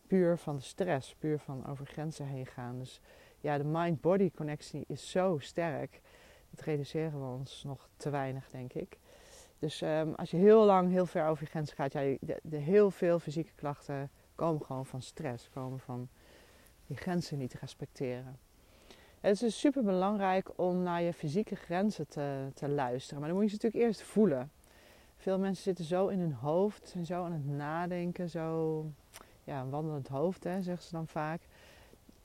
Puur 0.07 0.37
van 0.37 0.55
de 0.55 0.61
stress, 0.61 1.15
puur 1.15 1.39
van 1.39 1.67
over 1.67 1.85
grenzen 1.85 2.25
heen 2.25 2.45
gaan. 2.45 2.79
Dus 2.79 3.01
ja, 3.39 3.57
de 3.57 3.63
mind-body 3.63 4.31
connectie 4.31 4.83
is 4.87 5.11
zo 5.11 5.37
sterk. 5.39 6.01
Dat 6.55 6.65
reduceren 6.65 7.19
we 7.19 7.37
ons 7.37 7.63
nog 7.63 7.89
te 7.97 8.09
weinig, 8.09 8.49
denk 8.49 8.73
ik. 8.73 8.97
Dus 9.59 9.81
um, 9.81 10.13
als 10.13 10.31
je 10.31 10.37
heel 10.37 10.65
lang, 10.65 10.91
heel 10.91 11.05
ver 11.05 11.27
over 11.27 11.43
je 11.43 11.49
grens 11.49 11.71
gaat, 11.71 11.93
ja, 11.93 12.15
de, 12.41 12.57
heel 12.57 12.91
veel 12.91 13.19
fysieke 13.19 13.51
klachten 13.55 14.09
komen 14.35 14.65
gewoon 14.65 14.85
van 14.85 15.01
stress, 15.01 15.49
komen 15.49 15.79
van 15.79 16.09
die 16.87 16.97
grenzen 16.97 17.37
niet 17.37 17.53
respecteren. 17.53 18.37
Het 19.19 19.31
is 19.33 19.39
dus 19.39 19.59
super 19.59 19.83
belangrijk 19.83 20.49
om 20.55 20.81
naar 20.81 21.01
je 21.01 21.13
fysieke 21.13 21.55
grenzen 21.55 22.07
te, 22.07 22.47
te 22.53 22.69
luisteren. 22.69 23.19
Maar 23.19 23.29
dan 23.29 23.37
moet 23.37 23.49
je 23.49 23.55
ze 23.57 23.63
natuurlijk 23.63 23.85
eerst 23.85 24.01
voelen. 24.01 24.51
Veel 25.17 25.39
mensen 25.39 25.63
zitten 25.63 25.85
zo 25.85 26.07
in 26.07 26.19
hun 26.19 26.33
hoofd 26.33 26.93
en 26.95 27.05
zo 27.05 27.23
aan 27.23 27.31
het 27.31 27.45
nadenken, 27.45 28.29
zo 28.29 28.85
ja, 29.43 29.61
een 29.61 29.69
wandelend 29.69 30.07
hoofd, 30.07 30.43
hè, 30.43 30.61
zeggen 30.61 30.85
ze 30.85 30.91
dan 30.91 31.07
vaak. 31.07 31.41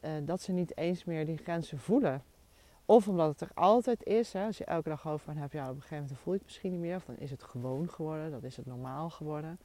Uh, 0.00 0.10
dat 0.22 0.40
ze 0.40 0.52
niet 0.52 0.76
eens 0.76 1.04
meer 1.04 1.26
die 1.26 1.36
grenzen 1.36 1.78
voelen. 1.78 2.22
Of 2.90 3.08
omdat 3.08 3.28
het 3.28 3.40
er 3.40 3.50
altijd 3.54 4.04
is. 4.04 4.32
Hè, 4.32 4.44
als 4.44 4.58
je 4.58 4.64
elke 4.64 4.88
dag 4.88 5.02
hoofdpijn 5.02 5.36
hebt, 5.36 5.52
ja, 5.52 5.62
op 5.62 5.74
een 5.74 5.80
gegeven 5.80 6.02
moment 6.02 6.18
voel 6.18 6.32
je 6.32 6.38
het 6.38 6.48
misschien 6.48 6.70
niet 6.70 6.80
meer. 6.80 6.96
Of 6.96 7.04
dan 7.04 7.16
is 7.18 7.30
het 7.30 7.42
gewoon 7.42 7.88
geworden. 7.88 8.30
Dat 8.30 8.42
is 8.42 8.56
het 8.56 8.66
normaal 8.66 9.10
geworden. 9.10 9.58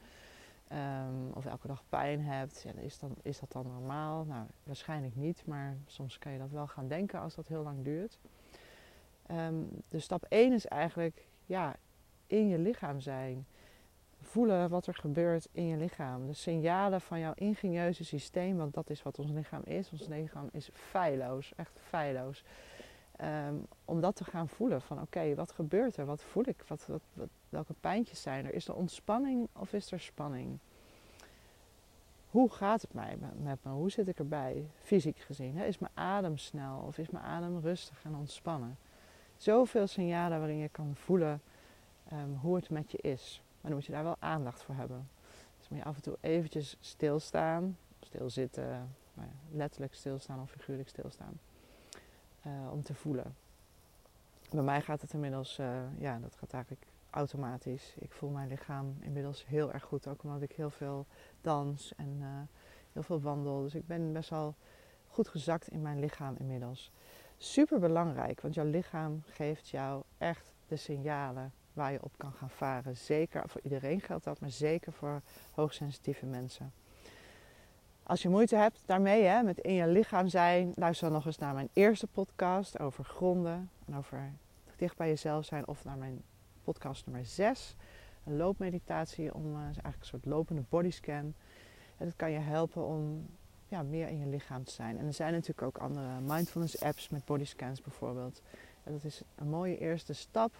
Um, 0.71 1.31
of 1.33 1.45
elke 1.45 1.67
dag 1.67 1.83
pijn 1.89 2.21
hebt, 2.21 2.61
ja, 2.61 2.81
is, 2.81 2.99
dan, 2.99 3.15
is 3.21 3.39
dat 3.39 3.51
dan 3.51 3.67
normaal? 3.67 4.23
Nou, 4.23 4.45
waarschijnlijk 4.63 5.15
niet. 5.15 5.45
Maar 5.45 5.77
soms 5.85 6.17
kan 6.17 6.31
je 6.31 6.37
dat 6.37 6.51
wel 6.51 6.67
gaan 6.67 6.87
denken 6.87 7.19
als 7.19 7.35
dat 7.35 7.47
heel 7.47 7.63
lang 7.63 7.83
duurt. 7.83 8.19
Um, 9.31 9.69
dus 9.89 10.03
stap 10.03 10.25
1 10.29 10.53
is 10.53 10.67
eigenlijk 10.67 11.27
ja, 11.45 11.75
in 12.27 12.47
je 12.47 12.57
lichaam 12.57 12.99
zijn. 12.99 13.45
Voelen 14.21 14.69
wat 14.69 14.87
er 14.87 14.95
gebeurt 14.95 15.47
in 15.51 15.67
je 15.67 15.77
lichaam. 15.77 16.27
De 16.27 16.33
signalen 16.33 17.01
van 17.01 17.19
jouw 17.19 17.33
ingenieuze 17.35 18.05
systeem. 18.05 18.57
Want 18.57 18.73
dat 18.73 18.89
is 18.89 19.03
wat 19.03 19.19
ons 19.19 19.31
lichaam 19.31 19.61
is. 19.63 19.91
Ons 19.91 20.07
lichaam 20.07 20.49
is 20.51 20.69
feilloos. 20.73 21.53
Echt 21.55 21.79
feilloos. 21.87 22.43
Um, 23.21 23.67
om 23.85 24.01
dat 24.01 24.15
te 24.15 24.23
gaan 24.23 24.47
voelen 24.47 24.81
van 24.81 25.01
oké, 25.01 25.35
wat 25.35 25.51
gebeurt 25.51 25.97
er? 25.97 26.05
Wat 26.05 26.21
voel 26.21 26.47
ik? 26.47 26.63
Wat, 26.67 26.87
wat, 26.87 27.27
welke 27.49 27.73
pijntjes 27.79 28.21
zijn 28.21 28.45
er? 28.45 28.53
Is 28.53 28.67
er 28.67 28.75
ontspanning 28.75 29.47
of 29.53 29.73
is 29.73 29.91
er 29.91 29.99
spanning? 29.99 30.57
Hoe 32.29 32.49
gaat 32.49 32.81
het 32.81 32.93
mij 32.93 33.17
met 33.43 33.63
me? 33.63 33.71
Hoe 33.71 33.91
zit 33.91 34.07
ik 34.07 34.19
erbij, 34.19 34.65
fysiek 34.81 35.17
gezien? 35.17 35.57
Is 35.57 35.79
mijn 35.79 35.91
adem 35.93 36.37
snel 36.37 36.83
of 36.87 36.97
is 36.97 37.09
mijn 37.09 37.23
adem 37.23 37.59
rustig 37.59 38.03
en 38.03 38.15
ontspannen? 38.15 38.77
Zoveel 39.37 39.87
signalen 39.87 40.37
waarin 40.39 40.57
je 40.57 40.69
kan 40.69 40.95
voelen 40.95 41.41
um, 42.13 42.35
hoe 42.35 42.55
het 42.55 42.69
met 42.69 42.91
je 42.91 42.97
is. 42.97 43.41
Maar 43.61 43.71
dan 43.71 43.73
moet 43.73 43.85
je 43.85 43.91
daar 43.91 44.03
wel 44.03 44.17
aandacht 44.19 44.63
voor 44.63 44.75
hebben. 44.75 45.09
Dus 45.57 45.69
moet 45.69 45.79
je 45.79 45.85
af 45.85 45.95
en 45.95 46.01
toe 46.01 46.17
eventjes 46.21 46.77
stilstaan, 46.79 47.77
stilzitten, 47.99 48.95
letterlijk 49.51 49.93
stilstaan 49.93 50.41
of 50.41 50.49
figuurlijk 50.49 50.89
stilstaan 50.89 51.39
uh, 52.47 52.71
om 52.71 52.83
te 52.83 52.93
voelen. 52.93 53.35
Bij 54.51 54.63
mij 54.63 54.81
gaat 54.81 55.01
het 55.01 55.13
inmiddels, 55.13 55.59
uh, 55.59 55.81
ja, 55.97 56.19
dat 56.19 56.35
gaat 56.35 56.53
eigenlijk 56.53 56.85
automatisch. 57.09 57.95
Ik 57.99 58.11
voel 58.11 58.29
mijn 58.29 58.47
lichaam 58.47 58.97
inmiddels 58.99 59.45
heel 59.45 59.71
erg 59.71 59.83
goed, 59.83 60.07
ook 60.07 60.23
omdat 60.23 60.41
ik 60.41 60.51
heel 60.51 60.69
veel 60.69 61.05
dans 61.41 61.93
en 61.95 62.17
uh, 62.19 62.27
heel 62.91 63.03
veel 63.03 63.21
wandel. 63.21 63.61
Dus 63.61 63.75
ik 63.75 63.87
ben 63.87 64.13
best 64.13 64.29
wel 64.29 64.55
goed 65.07 65.27
gezakt 65.27 65.67
in 65.67 65.81
mijn 65.81 65.99
lichaam 65.99 66.35
inmiddels. 66.39 66.91
Super 67.37 67.79
belangrijk, 67.79 68.41
want 68.41 68.53
jouw 68.53 68.65
lichaam 68.65 69.23
geeft 69.25 69.69
jou 69.69 70.03
echt 70.17 70.53
de 70.67 70.75
signalen 70.75 71.53
waar 71.73 71.91
je 71.91 72.03
op 72.03 72.17
kan 72.17 72.33
gaan 72.33 72.49
varen. 72.49 72.97
Zeker 72.97 73.49
voor 73.49 73.61
iedereen 73.63 74.01
geldt 74.01 74.23
dat, 74.23 74.39
maar 74.39 74.51
zeker 74.51 74.93
voor 74.93 75.21
hoogsensitieve 75.53 76.25
mensen. 76.25 76.73
Als 78.03 78.21
je 78.21 78.29
moeite 78.29 78.55
hebt 78.55 78.83
daarmee, 78.85 79.23
hè, 79.23 79.43
met 79.43 79.59
in 79.59 79.73
je 79.73 79.87
lichaam 79.87 80.27
zijn, 80.27 80.71
luister 80.75 81.07
dan 81.07 81.15
nog 81.15 81.25
eens 81.25 81.37
naar 81.37 81.53
mijn 81.53 81.69
eerste 81.73 82.07
podcast 82.07 82.79
over 82.79 83.03
gronden 83.03 83.69
en 83.85 83.97
over 83.97 84.31
dicht 84.75 84.97
bij 84.97 85.07
jezelf 85.07 85.45
zijn. 85.45 85.67
Of 85.67 85.83
naar 85.83 85.97
mijn 85.97 86.23
podcast 86.63 87.05
nummer 87.05 87.25
6, 87.25 87.75
een 88.23 88.37
loopmeditatie, 88.37 89.33
om, 89.33 89.55
uh, 89.55 89.61
eigenlijk 89.61 89.99
een 89.99 90.05
soort 90.05 90.25
lopende 90.25 90.63
bodyscan. 90.69 91.33
En 91.97 92.05
dat 92.05 92.15
kan 92.15 92.31
je 92.31 92.39
helpen 92.39 92.85
om 92.85 93.29
ja, 93.67 93.83
meer 93.83 94.07
in 94.07 94.19
je 94.19 94.27
lichaam 94.27 94.63
te 94.63 94.71
zijn. 94.71 94.97
En 94.97 95.05
er 95.05 95.13
zijn 95.13 95.33
natuurlijk 95.33 95.61
ook 95.61 95.77
andere 95.77 96.19
mindfulness 96.19 96.81
apps 96.81 97.09
met 97.09 97.25
bodyscans 97.25 97.81
bijvoorbeeld. 97.81 98.41
En 98.83 98.91
dat 98.91 99.03
is 99.03 99.21
een 99.35 99.49
mooie 99.49 99.77
eerste 99.77 100.13
stap 100.13 100.53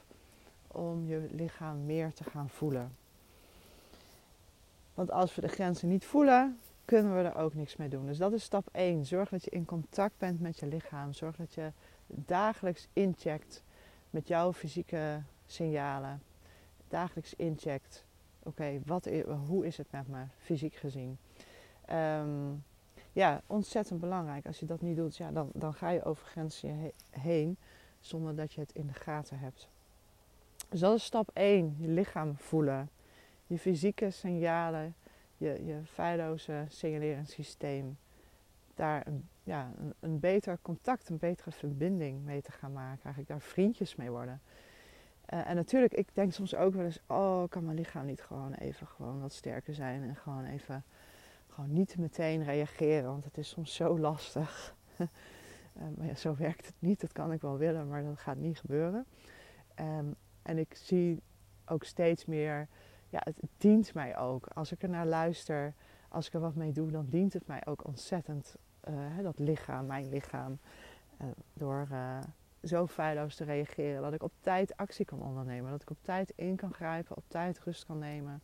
om 0.67 1.05
je 1.07 1.27
lichaam 1.31 1.85
meer 1.85 2.13
te 2.13 2.23
gaan 2.23 2.49
voelen. 2.49 2.95
Want 4.93 5.11
als 5.11 5.35
we 5.35 5.41
de 5.41 5.47
grenzen 5.47 5.89
niet 5.89 6.05
voelen, 6.05 6.59
kunnen 6.85 7.15
we 7.15 7.29
er 7.29 7.35
ook 7.35 7.53
niks 7.53 7.75
mee 7.75 7.89
doen. 7.89 8.05
Dus 8.05 8.17
dat 8.17 8.33
is 8.33 8.43
stap 8.43 8.67
1. 8.71 9.05
Zorg 9.05 9.29
dat 9.29 9.43
je 9.43 9.49
in 9.49 9.65
contact 9.65 10.17
bent 10.17 10.39
met 10.39 10.59
je 10.59 10.67
lichaam. 10.67 11.13
Zorg 11.13 11.35
dat 11.35 11.53
je 11.53 11.71
dagelijks 12.07 12.87
incheckt 12.93 13.63
met 14.09 14.27
jouw 14.27 14.53
fysieke 14.53 15.21
signalen. 15.45 16.21
Dagelijks 16.87 17.33
incheckt. 17.35 18.05
Oké, 18.43 18.79
okay, 18.87 19.35
hoe 19.47 19.65
is 19.65 19.77
het 19.77 19.91
met 19.91 20.07
me 20.07 20.23
fysiek 20.37 20.73
gezien? 20.73 21.17
Um, 21.91 22.63
ja, 23.11 23.41
ontzettend 23.47 23.99
belangrijk. 23.99 24.45
Als 24.45 24.59
je 24.59 24.65
dat 24.65 24.81
niet 24.81 24.95
doet, 24.95 25.17
ja, 25.17 25.31
dan, 25.31 25.49
dan 25.53 25.73
ga 25.73 25.89
je 25.89 26.03
over 26.03 26.25
grenzen 26.25 26.91
heen 27.09 27.57
zonder 27.99 28.35
dat 28.35 28.53
je 28.53 28.61
het 28.61 28.71
in 28.71 28.87
de 28.87 28.93
gaten 28.93 29.39
hebt. 29.39 29.69
Dus 30.69 30.79
dat 30.79 30.95
is 30.95 31.03
stap 31.03 31.29
1. 31.33 31.75
Je 31.79 31.87
lichaam 31.87 32.37
voelen. 32.37 32.89
Je 33.47 33.59
fysieke 33.59 34.11
signalen, 34.11 34.95
je, 35.37 35.65
je 35.65 35.79
feilloze 35.85 36.65
signaleringssysteem. 36.67 37.97
Daar 38.75 39.07
een, 39.07 39.27
ja, 39.43 39.71
een, 39.99 40.19
beter 40.19 40.59
contact, 40.61 41.09
een 41.09 41.17
betere 41.17 41.51
verbinding 41.51 42.23
mee 42.23 42.41
te 42.41 42.51
gaan 42.51 42.73
maken. 42.73 43.03
Eigenlijk 43.03 43.27
daar 43.27 43.41
vriendjes 43.41 43.95
mee 43.95 44.09
worden. 44.09 44.41
Uh, 45.33 45.49
en 45.49 45.55
natuurlijk, 45.55 45.93
ik 45.93 46.07
denk 46.13 46.33
soms 46.33 46.55
ook 46.55 46.73
wel 46.73 46.85
eens, 46.85 46.99
oh, 47.07 47.43
kan 47.49 47.65
mijn 47.65 47.77
lichaam 47.77 48.05
niet 48.05 48.21
gewoon 48.21 48.53
even 48.53 48.87
gewoon 48.87 49.21
wat 49.21 49.33
sterker 49.33 49.73
zijn 49.73 50.03
en 50.03 50.15
gewoon 50.15 50.45
even 50.45 50.83
gewoon 51.49 51.73
niet 51.73 51.97
meteen 51.97 52.43
reageren, 52.43 53.09
want 53.09 53.23
het 53.23 53.37
is 53.37 53.49
soms 53.49 53.75
zo 53.75 53.99
lastig. 53.99 54.75
uh, 54.97 55.07
maar 55.97 56.07
ja, 56.07 56.15
zo 56.15 56.35
werkt 56.35 56.65
het 56.65 56.75
niet. 56.79 57.01
Dat 57.01 57.11
kan 57.11 57.31
ik 57.31 57.41
wel 57.41 57.57
willen, 57.57 57.87
maar 57.87 58.03
dat 58.03 58.19
gaat 58.19 58.37
niet 58.37 58.59
gebeuren. 58.59 59.05
Um, 59.79 60.15
en 60.41 60.57
ik 60.57 60.75
zie 60.75 61.21
ook 61.65 61.83
steeds 61.83 62.25
meer, 62.25 62.67
ja, 63.13 63.21
het, 63.23 63.35
dient 63.57 63.93
mij 63.93 64.17
ook. 64.17 64.47
Als 64.53 64.71
ik 64.71 64.83
er 64.83 64.89
naar 64.89 65.05
luister, 65.05 65.73
als 66.09 66.27
ik 66.27 66.33
er 66.33 66.39
wat 66.39 66.55
mee 66.55 66.71
doe, 66.71 66.91
dan 66.91 67.05
dient 67.09 67.33
het 67.33 67.47
mij 67.47 67.65
ook 67.65 67.85
ontzettend. 67.85 68.55
Uh, 68.89 69.23
dat 69.23 69.39
lichaam, 69.39 69.85
mijn 69.85 70.09
lichaam, 70.09 70.59
uh, 71.21 71.27
door 71.53 71.87
zo 72.63 72.87
feilloos 72.87 73.35
te 73.35 73.43
reageren. 73.43 74.01
Dat 74.01 74.13
ik 74.13 74.23
op 74.23 74.31
tijd 74.39 74.77
actie 74.77 75.05
kan 75.05 75.21
ondernemen. 75.21 75.71
Dat 75.71 75.81
ik 75.81 75.89
op 75.89 75.97
tijd 76.01 76.33
in 76.35 76.55
kan 76.55 76.73
grijpen, 76.73 77.17
op 77.17 77.23
tijd 77.27 77.59
rust 77.59 77.85
kan 77.85 77.99
nemen. 77.99 78.41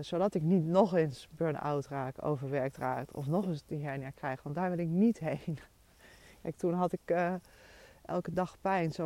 Zodat 0.00 0.34
ik 0.34 0.42
niet 0.42 0.64
nog 0.64 0.94
eens 0.94 1.28
burn-out 1.30 1.86
raak, 1.86 2.24
overwerkt 2.24 2.76
raak 2.76 3.16
of 3.16 3.26
nog 3.26 3.46
eens 3.46 3.64
die 3.66 3.84
hernia 3.84 4.10
krijg. 4.10 4.42
Want 4.42 4.54
daar 4.54 4.70
wil 4.70 4.78
ik 4.78 4.88
niet 4.88 5.18
heen. 5.18 5.58
Kijk, 6.42 6.56
toen 6.56 6.74
had 6.74 6.92
ik 6.92 7.14
elke 8.04 8.32
dag 8.32 8.60
pijn. 8.60 8.92
Zo 8.92 9.04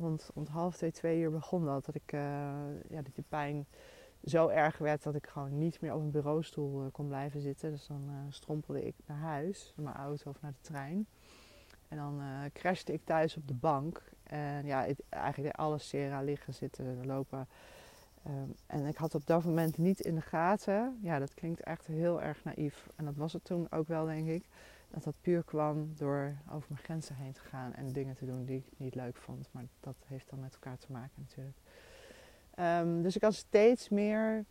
rond, 0.00 0.30
rond 0.34 0.48
half 0.48 0.76
twee, 0.76 0.90
twee 0.90 1.20
uur 1.20 1.30
begon 1.30 1.64
dat. 1.64 1.84
Dat, 1.84 1.94
ik, 1.94 2.10
ja, 2.88 3.02
dat 3.02 3.14
die 3.14 3.24
pijn 3.28 3.66
zo 4.24 4.48
erg 4.48 4.78
werd 4.78 5.02
dat 5.02 5.14
ik 5.14 5.26
gewoon 5.26 5.58
niet 5.58 5.80
meer 5.80 5.94
op 5.94 6.00
een 6.00 6.10
bureaustoel 6.10 6.90
kon 6.90 7.06
blijven 7.06 7.40
zitten. 7.40 7.70
Dus 7.70 7.86
dan 7.86 8.10
strompelde 8.28 8.86
ik 8.86 8.94
naar 9.06 9.18
huis, 9.18 9.72
naar 9.76 9.84
mijn 9.84 10.06
auto 10.06 10.30
of 10.30 10.40
naar 10.40 10.52
de 10.52 10.68
trein. 10.68 11.06
En 11.88 11.96
dan 11.96 12.22
crashte 12.52 12.92
ik 12.92 13.04
thuis 13.04 13.36
op 13.36 13.48
de 13.48 13.54
bank. 13.54 14.02
En 14.22 14.66
ja, 14.66 14.86
eigenlijk 15.08 15.56
alles 15.56 15.88
sera 15.88 16.22
liggen, 16.22 16.54
zitten, 16.54 17.06
lopen 17.06 17.48
Um, 18.26 18.54
en 18.66 18.86
ik 18.86 18.96
had 18.96 19.14
op 19.14 19.26
dat 19.26 19.44
moment 19.44 19.78
niet 19.78 20.00
in 20.00 20.14
de 20.14 20.20
gaten, 20.20 20.98
ja, 21.02 21.18
dat 21.18 21.34
klinkt 21.34 21.60
echt 21.60 21.86
heel 21.86 22.22
erg 22.22 22.44
naïef. 22.44 22.88
En 22.96 23.04
dat 23.04 23.16
was 23.16 23.32
het 23.32 23.44
toen 23.44 23.66
ook 23.70 23.88
wel, 23.88 24.04
denk 24.04 24.28
ik. 24.28 24.44
Dat 24.90 25.04
dat 25.04 25.14
puur 25.20 25.42
kwam 25.42 25.92
door 25.96 26.36
over 26.50 26.66
mijn 26.68 26.82
grenzen 26.82 27.14
heen 27.14 27.32
te 27.32 27.40
gaan 27.40 27.74
en 27.74 27.92
dingen 27.92 28.14
te 28.14 28.26
doen 28.26 28.44
die 28.44 28.56
ik 28.56 28.78
niet 28.78 28.94
leuk 28.94 29.16
vond. 29.16 29.48
Maar 29.52 29.64
dat 29.80 29.96
heeft 30.06 30.30
dan 30.30 30.40
met 30.40 30.54
elkaar 30.54 30.78
te 30.78 30.92
maken 30.92 31.14
natuurlijk. 31.16 31.56
Um, 32.60 33.02
dus 33.02 33.14
ik 33.14 33.20
kan 33.20 33.32
steeds 33.32 33.88
meer 33.88 34.44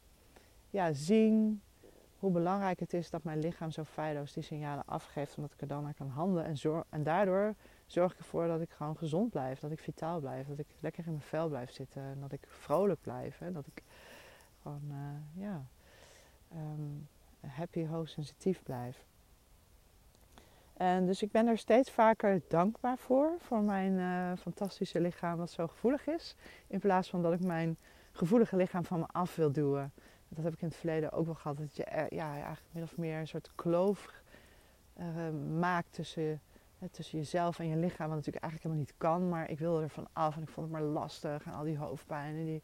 ja, 0.70 0.94
zien 0.94 1.62
hoe 2.20 2.32
belangrijk 2.32 2.80
het 2.80 2.94
is 2.94 3.10
dat 3.10 3.24
mijn 3.24 3.40
lichaam 3.40 3.72
zo 3.72 3.84
feilloos 3.84 4.34
die 4.34 4.44
signalen 4.44 4.86
afgeeft, 4.86 5.38
omdat 5.38 5.54
ik 5.54 5.62
er 5.62 5.68
dan 5.68 5.84
naar 5.84 5.94
kan 5.94 6.10
handelen. 6.10 6.46
En, 6.46 6.84
en 6.90 7.04
daardoor 7.04 7.56
zorg 7.86 8.12
ik 8.12 8.18
ervoor 8.18 8.48
dat 8.48 8.62
ik 8.62 8.72
gewoon 8.72 8.98
gezond 8.98 9.30
blijf, 9.30 9.60
dat 9.60 9.72
ik 9.72 9.80
vitaal 9.80 10.20
blijf, 10.20 10.48
dat 10.48 10.60
ik 10.60 10.68
lekker 10.80 11.06
in 11.06 11.12
mijn 11.12 11.24
vel 11.24 11.48
blijf 11.48 11.72
zitten 11.72 12.02
en 12.02 12.20
dat 12.20 12.32
ik 12.32 12.46
vrolijk 12.48 13.02
blijf. 13.02 13.38
Hè? 13.38 13.52
Dat 13.52 13.68
ik 13.68 13.84
gewoon, 14.62 14.84
uh, 14.88 15.44
ja, 15.44 15.66
um, 16.56 17.08
happy, 17.48 17.86
hoogsensitief 17.86 18.64
blijf. 18.64 19.04
En 20.74 21.06
dus 21.06 21.22
ik 21.22 21.32
ben 21.32 21.48
er 21.48 21.58
steeds 21.58 21.92
vaker 21.92 22.42
dankbaar 22.48 22.98
voor, 22.98 23.32
voor 23.40 23.62
mijn 23.62 23.94
uh, 23.94 24.32
fantastische 24.38 25.02
lichaam 25.02 25.38
dat 25.38 25.52
zo 25.52 25.68
gevoelig 25.68 26.08
is. 26.08 26.36
In 26.68 26.80
plaats 26.80 27.10
van 27.10 27.22
dat 27.22 27.34
ik 27.34 27.44
mijn 27.44 27.78
gevoelige 28.20 28.56
lichaam 28.56 28.86
van 28.86 29.00
me 29.00 29.06
af 29.08 29.36
wil 29.36 29.52
duwen. 29.52 29.94
Dat 30.28 30.44
heb 30.44 30.54
ik 30.54 30.62
in 30.62 30.68
het 30.68 30.78
verleden 30.78 31.12
ook 31.12 31.26
wel 31.26 31.36
gehad. 31.36 31.58
Dat 31.58 31.76
je 31.76 32.08
ja, 32.10 32.32
eigenlijk 32.34 32.66
min 32.72 32.84
of 32.84 32.98
meer 32.98 33.20
een 33.20 33.28
soort 33.28 33.52
kloof 33.56 34.14
uh, 35.00 35.06
maakt 35.60 35.94
tussen 35.94 36.42
tussen 36.92 37.18
jezelf 37.18 37.60
en 37.60 37.68
je 37.68 37.76
lichaam, 37.76 38.08
wat 38.08 38.16
natuurlijk 38.16 38.44
eigenlijk 38.44 38.64
helemaal 38.64 38.86
niet 38.86 38.94
kan. 38.98 39.30
Maar 39.30 39.50
ik 39.50 39.60
wilde 39.60 39.84
er 39.84 39.90
van 39.90 40.08
af 40.14 40.36
en 40.36 40.42
ik 40.42 40.50
vond 40.50 40.72
het 40.72 40.80
maar 40.80 40.88
lastig. 40.88 41.46
En 41.46 41.54
al 41.54 41.64
die 41.64 41.78
hoofdpijn 41.78 42.36
en 42.36 42.46
die, 42.46 42.62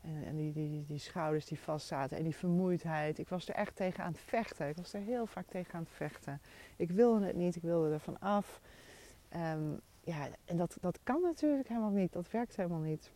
en, 0.00 0.24
en 0.24 0.36
die, 0.36 0.52
die, 0.52 0.84
die, 0.86 0.98
schouders 0.98 1.46
die 1.46 1.58
vast 1.58 1.86
zaten 1.86 2.16
en 2.16 2.22
die 2.22 2.36
vermoeidheid. 2.36 3.18
Ik 3.18 3.28
was 3.28 3.48
er 3.48 3.54
echt 3.54 3.76
tegen 3.76 4.04
aan 4.04 4.12
het 4.12 4.20
vechten. 4.20 4.68
Ik 4.68 4.76
was 4.76 4.92
er 4.92 5.00
heel 5.00 5.26
vaak 5.26 5.46
tegen 5.46 5.74
aan 5.74 5.80
het 5.82 5.92
vechten. 5.92 6.40
Ik 6.76 6.90
wilde 6.90 7.26
het 7.26 7.36
niet, 7.36 7.56
ik 7.56 7.62
wilde 7.62 7.92
er 7.92 8.00
van 8.00 8.20
af. 8.20 8.60
Um, 9.36 9.80
ja, 10.00 10.28
en 10.44 10.56
dat, 10.56 10.76
dat 10.80 10.98
kan 11.02 11.22
natuurlijk 11.22 11.68
helemaal 11.68 11.90
niet. 11.90 12.12
Dat 12.12 12.30
werkt 12.30 12.56
helemaal 12.56 12.78
niet. 12.78 13.12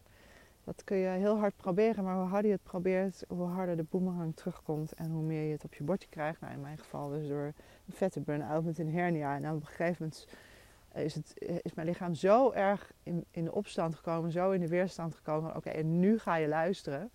Dat 0.67 0.85
kun 0.85 0.97
je 0.97 1.09
heel 1.09 1.39
hard 1.39 1.57
proberen, 1.57 2.05
maar 2.05 2.17
hoe 2.17 2.29
harder 2.29 2.51
je 2.51 2.57
het 2.57 2.63
probeert, 2.63 3.25
hoe 3.29 3.47
harder 3.47 3.77
de 3.77 3.83
boemerang 3.83 4.37
terugkomt 4.37 4.93
en 4.93 5.11
hoe 5.11 5.23
meer 5.23 5.43
je 5.47 5.53
het 5.53 5.65
op 5.65 5.75
je 5.75 5.85
bordje 5.85 6.09
krijgt. 6.09 6.41
Nou, 6.41 6.53
in 6.53 6.61
mijn 6.61 6.79
geval 6.79 7.09
dus 7.09 7.29
door 7.29 7.45
een 7.87 7.93
vette 7.93 8.21
burn-out 8.21 8.65
met 8.65 8.79
een 8.79 8.93
hernia. 8.93 9.37
En 9.37 9.51
op 9.51 9.61
een 9.61 9.67
gegeven 9.67 9.97
moment 9.99 10.29
is, 10.95 11.15
het, 11.15 11.35
is 11.63 11.75
mijn 11.75 11.87
lichaam 11.87 12.15
zo 12.15 12.53
erg 12.53 12.93
in, 13.03 13.25
in 13.31 13.45
de 13.45 13.53
opstand 13.53 13.95
gekomen, 13.95 14.31
zo 14.31 14.51
in 14.51 14.61
de 14.61 14.69
weerstand 14.69 15.15
gekomen. 15.15 15.57
Oké, 15.57 15.69
en 15.69 16.01
nu 16.01 16.19
ga 16.19 16.37
je 16.37 16.49
luisteren. 16.49 17.11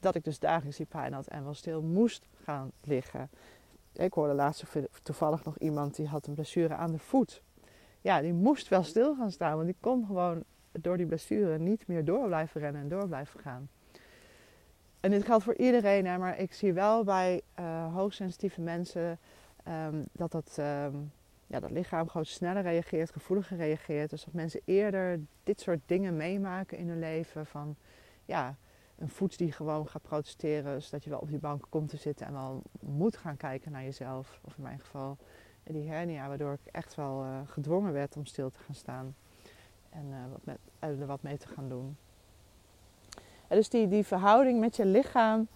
Dat 0.00 0.14
ik 0.14 0.24
dus 0.24 0.38
dagelijks 0.38 0.76
die 0.76 0.86
pijn 0.86 1.12
had 1.12 1.26
en 1.26 1.44
wel 1.44 1.54
stil 1.54 1.82
moest 1.82 2.28
gaan 2.42 2.72
liggen. 2.80 3.30
Ik 3.92 4.12
hoorde 4.12 4.34
laatst 4.34 4.64
toevallig 5.02 5.44
nog 5.44 5.58
iemand 5.58 5.96
die 5.96 6.06
had 6.06 6.26
een 6.26 6.34
blessure 6.34 6.74
aan 6.74 6.92
de 6.92 6.98
voet. 6.98 7.42
Ja, 8.00 8.20
die 8.20 8.32
moest 8.32 8.68
wel 8.68 8.82
stil 8.82 9.14
gaan 9.14 9.30
staan, 9.30 9.54
want 9.54 9.66
die 9.66 9.76
kon 9.80 10.06
gewoon 10.06 10.44
door 10.80 10.96
die 10.96 11.06
blessure 11.06 11.58
niet 11.58 11.86
meer 11.86 12.04
door 12.04 12.26
blijven 12.26 12.60
rennen 12.60 12.82
en 12.82 12.88
door 12.88 13.06
blijven 13.06 13.40
gaan. 13.40 13.68
En 15.00 15.10
dit 15.10 15.24
geldt 15.24 15.44
voor 15.44 15.56
iedereen, 15.56 16.06
hè, 16.06 16.18
maar 16.18 16.38
ik 16.38 16.52
zie 16.52 16.72
wel 16.72 17.04
bij 17.04 17.42
uh, 17.60 17.94
hoogsensitieve 17.94 18.60
mensen 18.60 19.18
um, 19.68 20.04
dat 20.12 20.32
dat, 20.32 20.56
um, 20.58 21.12
ja, 21.46 21.60
dat 21.60 21.70
lichaam 21.70 22.08
gewoon 22.08 22.26
sneller 22.26 22.62
reageert, 22.62 23.10
gevoeliger 23.10 23.56
reageert. 23.56 24.10
Dus 24.10 24.24
dat 24.24 24.34
mensen 24.34 24.60
eerder 24.64 25.20
dit 25.44 25.60
soort 25.60 25.80
dingen 25.86 26.16
meemaken 26.16 26.78
in 26.78 26.88
hun 26.88 26.98
leven. 26.98 27.46
Van 27.46 27.76
ja, 28.24 28.56
een 28.98 29.08
voet 29.08 29.38
die 29.38 29.52
gewoon 29.52 29.88
gaat 29.88 30.02
protesteren, 30.02 30.82
zodat 30.82 31.04
je 31.04 31.10
wel 31.10 31.18
op 31.18 31.28
die 31.28 31.38
bank 31.38 31.66
komt 31.68 31.88
te 31.88 31.96
zitten 31.96 32.26
en 32.26 32.32
wel 32.32 32.62
moet 32.80 33.16
gaan 33.16 33.36
kijken 33.36 33.72
naar 33.72 33.84
jezelf. 33.84 34.40
Of 34.44 34.56
in 34.56 34.62
mijn 34.62 34.80
geval 34.80 35.16
die 35.62 35.88
hernia, 35.88 36.28
waardoor 36.28 36.52
ik 36.52 36.72
echt 36.72 36.94
wel 36.94 37.24
uh, 37.24 37.40
gedwongen 37.46 37.92
werd 37.92 38.16
om 38.16 38.26
stil 38.26 38.50
te 38.50 38.58
gaan 38.58 38.74
staan 38.74 39.14
en 39.92 40.06
uh, 40.10 40.16
wat 40.30 40.44
met, 40.44 40.58
er 40.78 41.06
wat 41.06 41.22
mee 41.22 41.38
te 41.38 41.48
gaan 41.48 41.68
doen. 41.68 41.96
En 43.48 43.56
dus 43.56 43.68
die, 43.68 43.88
die 43.88 44.04
verhouding 44.04 44.60
met 44.60 44.76
je 44.76 44.86
lichaam, 44.86 45.48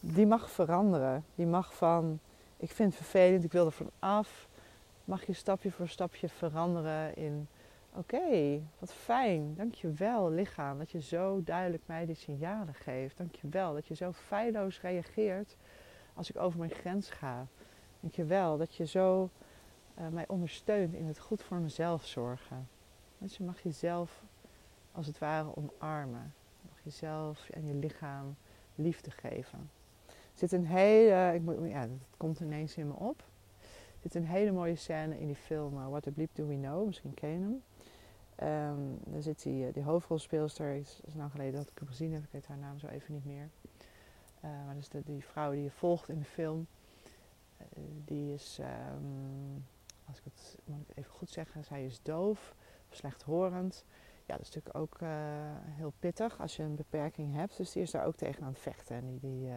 die 0.00 0.26
mag 0.26 0.50
veranderen. 0.50 1.24
Die 1.34 1.46
mag 1.46 1.74
van, 1.74 2.18
ik 2.56 2.70
vind 2.70 2.94
het 2.94 3.02
vervelend, 3.02 3.44
ik 3.44 3.52
wil 3.52 3.66
er 3.66 3.72
van 3.72 3.90
af. 3.98 4.48
Mag 5.04 5.26
je 5.26 5.32
stapje 5.32 5.70
voor 5.70 5.88
stapje 5.88 6.28
veranderen 6.28 7.16
in, 7.16 7.48
oké, 7.92 8.60
wat 8.78 8.92
fijn, 8.92 9.54
dankjewel 9.54 10.30
lichaam. 10.30 10.78
Dat 10.78 10.90
je 10.90 11.00
zo 11.00 11.42
duidelijk 11.44 11.82
mij 11.86 12.06
die 12.06 12.14
signalen 12.14 12.74
geeft. 12.74 13.16
Dankjewel 13.16 13.74
dat 13.74 13.86
je 13.86 13.94
zo 13.94 14.12
feilloos 14.12 14.80
reageert 14.80 15.56
als 16.14 16.30
ik 16.30 16.36
over 16.36 16.58
mijn 16.58 16.70
grens 16.70 17.10
ga. 17.10 17.46
Dankjewel 18.00 18.56
dat 18.56 18.74
je 18.74 18.86
zo 18.86 19.30
uh, 19.98 20.08
mij 20.08 20.24
ondersteunt 20.28 20.94
in 20.94 21.06
het 21.06 21.18
goed 21.18 21.42
voor 21.42 21.58
mezelf 21.58 22.04
zorgen. 22.04 22.68
Dus 23.26 23.36
je 23.36 23.44
mag 23.44 23.62
jezelf 23.62 24.22
als 24.92 25.06
het 25.06 25.18
ware 25.18 25.56
omarmen. 25.56 26.34
Je 26.62 26.68
mag 26.68 26.78
jezelf 26.82 27.48
en 27.48 27.66
je 27.66 27.74
lichaam 27.74 28.36
liefde 28.74 29.10
geven. 29.10 29.70
Er 30.06 30.14
zit 30.34 30.52
een 30.52 30.66
hele, 30.66 31.34
ik 31.34 31.42
moet, 31.42 31.68
ja, 31.68 31.86
dat 31.86 31.98
komt 32.16 32.40
ineens 32.40 32.76
in 32.76 32.86
me 32.86 32.94
op. 32.94 33.20
Er 33.60 34.00
zit 34.02 34.14
een 34.14 34.26
hele 34.26 34.52
mooie 34.52 34.76
scène 34.76 35.18
in 35.18 35.26
die 35.26 35.36
film 35.36 35.78
uh, 35.78 35.88
What 35.88 36.02
the 36.02 36.10
Bleep 36.10 36.30
Do 36.32 36.46
We 36.46 36.54
Know, 36.54 36.86
misschien 36.86 37.14
ken 37.14 37.28
je 37.28 37.38
hem. 37.38 37.62
Um, 38.70 38.98
daar 39.04 39.22
zit 39.22 39.42
die, 39.42 39.66
uh, 39.66 39.72
die 39.72 39.82
hoofdrolspeelster, 39.82 40.74
is, 40.74 41.00
is 41.04 41.14
lang 41.14 41.30
geleden 41.30 41.54
dat 41.54 41.70
ik 41.70 41.78
hem 41.78 41.88
gezien 41.88 42.12
heb, 42.12 42.22
ik 42.22 42.32
weet 42.32 42.46
haar 42.46 42.58
naam 42.58 42.78
zo 42.78 42.86
even 42.86 43.14
niet 43.14 43.24
meer. 43.24 43.48
Uh, 44.44 44.50
maar 44.66 44.74
dus 44.74 44.88
de, 44.88 45.02
die 45.04 45.24
vrouw 45.24 45.52
die 45.52 45.62
je 45.62 45.70
volgt 45.70 46.08
in 46.08 46.18
de 46.18 46.24
film, 46.24 46.66
die 48.04 48.34
is, 48.34 48.58
um, 48.60 49.64
als 50.08 50.18
ik 50.18 50.24
het 50.24 50.58
even 50.94 51.10
goed 51.10 51.30
zeggen, 51.30 51.64
zij 51.64 51.84
is 51.84 52.02
doof 52.02 52.54
slechthorend. 52.96 53.84
Ja, 54.26 54.36
dat 54.36 54.46
is 54.46 54.54
natuurlijk 54.54 54.76
ook 54.76 55.00
uh, 55.00 55.08
heel 55.64 55.92
pittig 55.98 56.40
als 56.40 56.56
je 56.56 56.62
een 56.62 56.74
beperking 56.74 57.34
hebt. 57.34 57.56
Dus 57.56 57.72
die 57.72 57.82
is 57.82 57.90
daar 57.90 58.06
ook 58.06 58.16
tegen 58.16 58.42
aan 58.42 58.52
het 58.52 58.58
vechten. 58.58 58.96
En 58.96 59.18
die, 59.18 59.46
uh, 59.46 59.54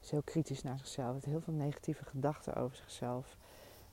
is 0.00 0.10
heel 0.10 0.22
kritisch 0.22 0.62
naar 0.62 0.78
zichzelf. 0.78 1.12
Heeft 1.12 1.24
heel 1.24 1.40
veel 1.40 1.52
negatieve 1.52 2.04
gedachten 2.04 2.54
over 2.54 2.76
zichzelf. 2.76 3.36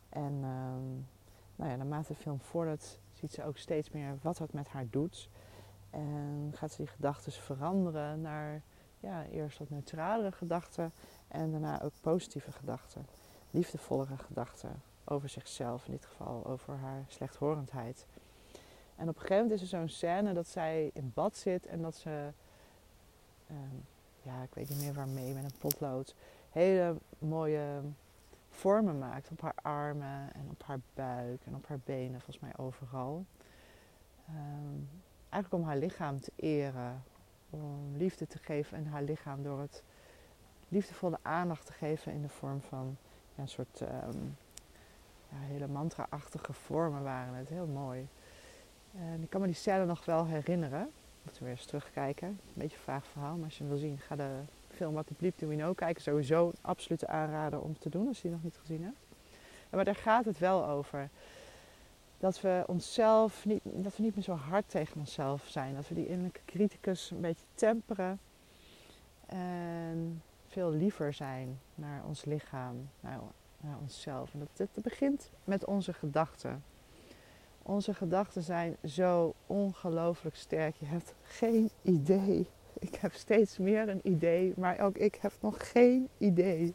En 0.10 0.34
um, 0.34 1.08
nou 1.56 1.72
ja, 1.72 1.76
naarmate 1.76 2.14
de 2.14 2.20
film 2.20 2.42
vordert, 2.42 3.00
ziet 3.14 3.34
ze 3.34 3.44
ook 3.44 3.58
steeds 3.58 3.90
meer 3.90 4.18
wat 4.22 4.38
het 4.38 4.54
met 4.54 4.68
haar 4.68 4.88
doet. 4.90 5.30
En 5.90 6.52
gaat 6.54 6.72
ze 6.72 6.78
die 6.78 6.88
gedachten 6.88 7.32
veranderen 7.32 8.22
naar 8.22 8.62
ja, 9.00 9.26
eerst 9.26 9.58
wat 9.58 9.70
neutralere 9.70 10.32
gedachten 10.32 10.92
en 11.28 11.52
daarna 11.52 11.82
ook 11.82 11.94
positieve 12.02 12.52
gedachten. 12.52 13.08
Liefdevollere 13.52 14.18
gedachten 14.18 14.82
over 15.06 15.30
zichzelf, 15.30 15.86
in 15.86 15.92
dit 15.92 16.06
geval 16.06 16.46
over 16.46 16.76
haar 16.76 17.04
slechthorendheid. 17.08 18.06
En 18.98 19.10
op 19.10 19.16
een 19.16 19.22
gegeven 19.22 19.44
moment 19.44 19.52
is 19.54 19.62
er 19.62 19.80
zo'n 19.80 19.90
scène 19.90 20.34
dat 20.34 20.48
zij 20.48 20.90
in 20.94 21.12
bad 21.14 21.38
zit 21.38 21.66
en 21.66 21.82
dat 21.82 21.96
ze, 21.96 22.32
ehm, 23.48 23.76
ja, 24.22 24.42
ik 24.44 24.54
weet 24.54 24.70
niet 24.70 24.80
meer 24.80 24.94
waarmee, 24.94 25.34
met 25.34 25.44
een 25.44 25.58
potlood, 25.60 26.16
hele 26.50 26.96
mooie 27.18 27.82
vormen 28.50 29.00
maakt 29.00 29.32
op 29.32 29.42
haar 29.42 29.56
armen 29.62 30.34
en 30.34 30.48
op 30.50 30.64
haar 30.64 30.80
buik 30.94 31.42
en 31.46 31.56
op 31.56 31.68
haar 31.68 31.80
benen, 31.84 32.22
volgens 32.22 32.40
mij 32.40 32.58
overal. 32.58 33.26
Ehm, 34.28 34.80
eigenlijk 35.30 35.54
om 35.54 35.70
haar 35.70 35.78
lichaam 35.78 36.22
te 36.22 36.32
eren, 36.36 37.04
om 37.50 37.96
liefde 37.98 38.28
te 38.28 38.38
geven 38.38 38.78
aan 38.78 38.86
haar 38.86 39.04
lichaam 39.04 39.44
door 39.44 39.60
het 39.60 39.84
liefdevolle 40.70 41.20
aandacht 41.22 41.66
te 41.66 41.74
geven 41.74 42.14
in 42.14 42.22
de 42.22 42.30
vorm 42.30 42.62
van 42.62 42.98
een 43.36 43.48
soort 43.48 43.82
um, 43.82 44.38
ja, 45.30 45.38
hele 45.38 45.68
mantra-achtige 45.68 46.54
vormen 46.54 47.04
waren 47.04 47.34
het. 47.34 47.50
Heel 47.50 47.68
mooi. 47.68 48.08
En 48.96 49.22
ik 49.22 49.30
kan 49.30 49.42
me 49.42 49.48
die 49.48 49.56
scène 49.56 49.86
nog 49.86 50.06
wel 50.06 50.26
herinneren. 50.26 50.90
Moeten 51.24 51.44
we 51.44 51.50
eens 51.50 51.66
terugkijken. 51.66 52.28
Een 52.28 52.40
beetje 52.54 52.78
een 52.78 52.84
vaag 52.84 53.06
verhaal, 53.06 53.36
maar 53.36 53.46
als 53.46 53.58
je 53.58 53.68
wil 53.68 53.78
zien, 53.78 53.98
ga 53.98 54.16
de 54.16 54.30
film 54.76 54.94
What 54.94 55.08
the 55.08 55.14
Bleep 55.14 55.40
Do 55.40 55.48
We 55.48 55.76
kijken. 55.76 56.02
Sowieso 56.02 56.48
een 56.48 56.56
absolute 56.62 57.08
aanrader 57.08 57.62
om 57.62 57.80
te 57.80 57.90
doen 57.90 58.08
als 58.08 58.18
je 58.18 58.24
die 58.24 58.32
nog 58.32 58.44
niet 58.44 58.58
gezien 58.58 58.84
hebt. 58.84 58.98
Maar 59.70 59.86
daar 59.86 59.96
gaat 59.96 60.26
het 60.26 60.40
wel 60.40 60.68
over. 60.68 61.10
Dat 62.20 62.42
we 62.42 62.64
onszelf 62.68 63.46
niet, 63.46 63.62
dat 63.64 63.98
we 63.98 64.04
niet 64.04 64.16
meer 64.16 64.24
zo 64.24 64.34
hard 64.36 64.70
tegen 64.70 65.00
onszelf 65.00 65.48
zijn. 65.48 65.76
Dat 65.76 65.88
we 65.88 65.96
die 65.96 66.08
innerlijke 66.08 66.40
criticus 66.46 67.12
een 67.12 67.22
beetje 67.22 67.46
temperen. 67.54 68.20
En 69.26 70.22
veel 70.48 70.72
liever 70.72 71.14
zijn 71.14 71.60
naar 71.76 72.04
ons 72.06 72.26
lichaam, 72.26 72.90
naar 73.00 73.20
onszelf. 73.82 74.34
En 74.34 74.40
dat 74.40 74.68
het 74.74 74.84
begint 74.84 75.30
met 75.44 75.66
onze 75.66 75.94
gedachten. 75.94 76.64
Onze 77.68 77.94
gedachten 77.94 78.44
zijn 78.44 78.78
zo 78.86 79.34
ongelooflijk 79.48 80.36
sterk. 80.36 80.76
Je 80.76 80.86
hebt 80.86 81.14
geen 81.24 81.70
idee. 81.82 82.48
Ik 82.80 82.96
heb 82.96 83.14
steeds 83.14 83.58
meer 83.58 83.90
een 83.90 84.00
idee, 84.04 84.54
maar 84.56 84.80
ook 84.80 84.98
ik 84.98 85.16
heb 85.16 85.32
nog 85.40 85.72
geen 85.72 86.08
idee. 86.18 86.74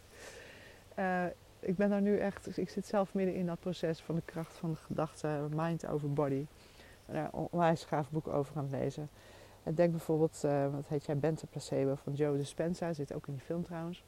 Uh, 0.98 1.24
ik 1.60 1.76
ben 1.76 1.90
daar 1.90 2.00
nu 2.00 2.18
echt, 2.18 2.58
ik 2.58 2.68
zit 2.70 2.86
zelf 2.86 3.14
midden 3.14 3.34
in 3.34 3.46
dat 3.46 3.60
proces 3.60 4.00
van 4.00 4.14
de 4.14 4.22
kracht 4.24 4.56
van 4.56 4.70
de 4.70 4.76
gedachten, 4.76 5.50
mind 5.54 5.86
over 5.86 6.12
body. 6.12 6.46
Daar 7.06 7.24
een 7.24 7.48
onwijs 7.50 7.84
gaaf 7.84 8.10
boek 8.10 8.28
over 8.28 8.56
aan 8.56 8.70
lezen. 8.70 9.08
Denk 9.62 9.90
bijvoorbeeld, 9.90 10.42
uh, 10.44 10.72
wat 10.72 10.88
heet 10.88 11.04
jij, 11.04 11.16
Bente 11.16 11.46
Placebo 11.46 11.94
van 11.94 12.12
Joe 12.12 12.36
Dispenza, 12.36 12.92
zit 12.92 13.14
ook 13.14 13.26
in 13.26 13.32
die 13.32 13.42
film 13.42 13.64
trouwens. 13.64 14.04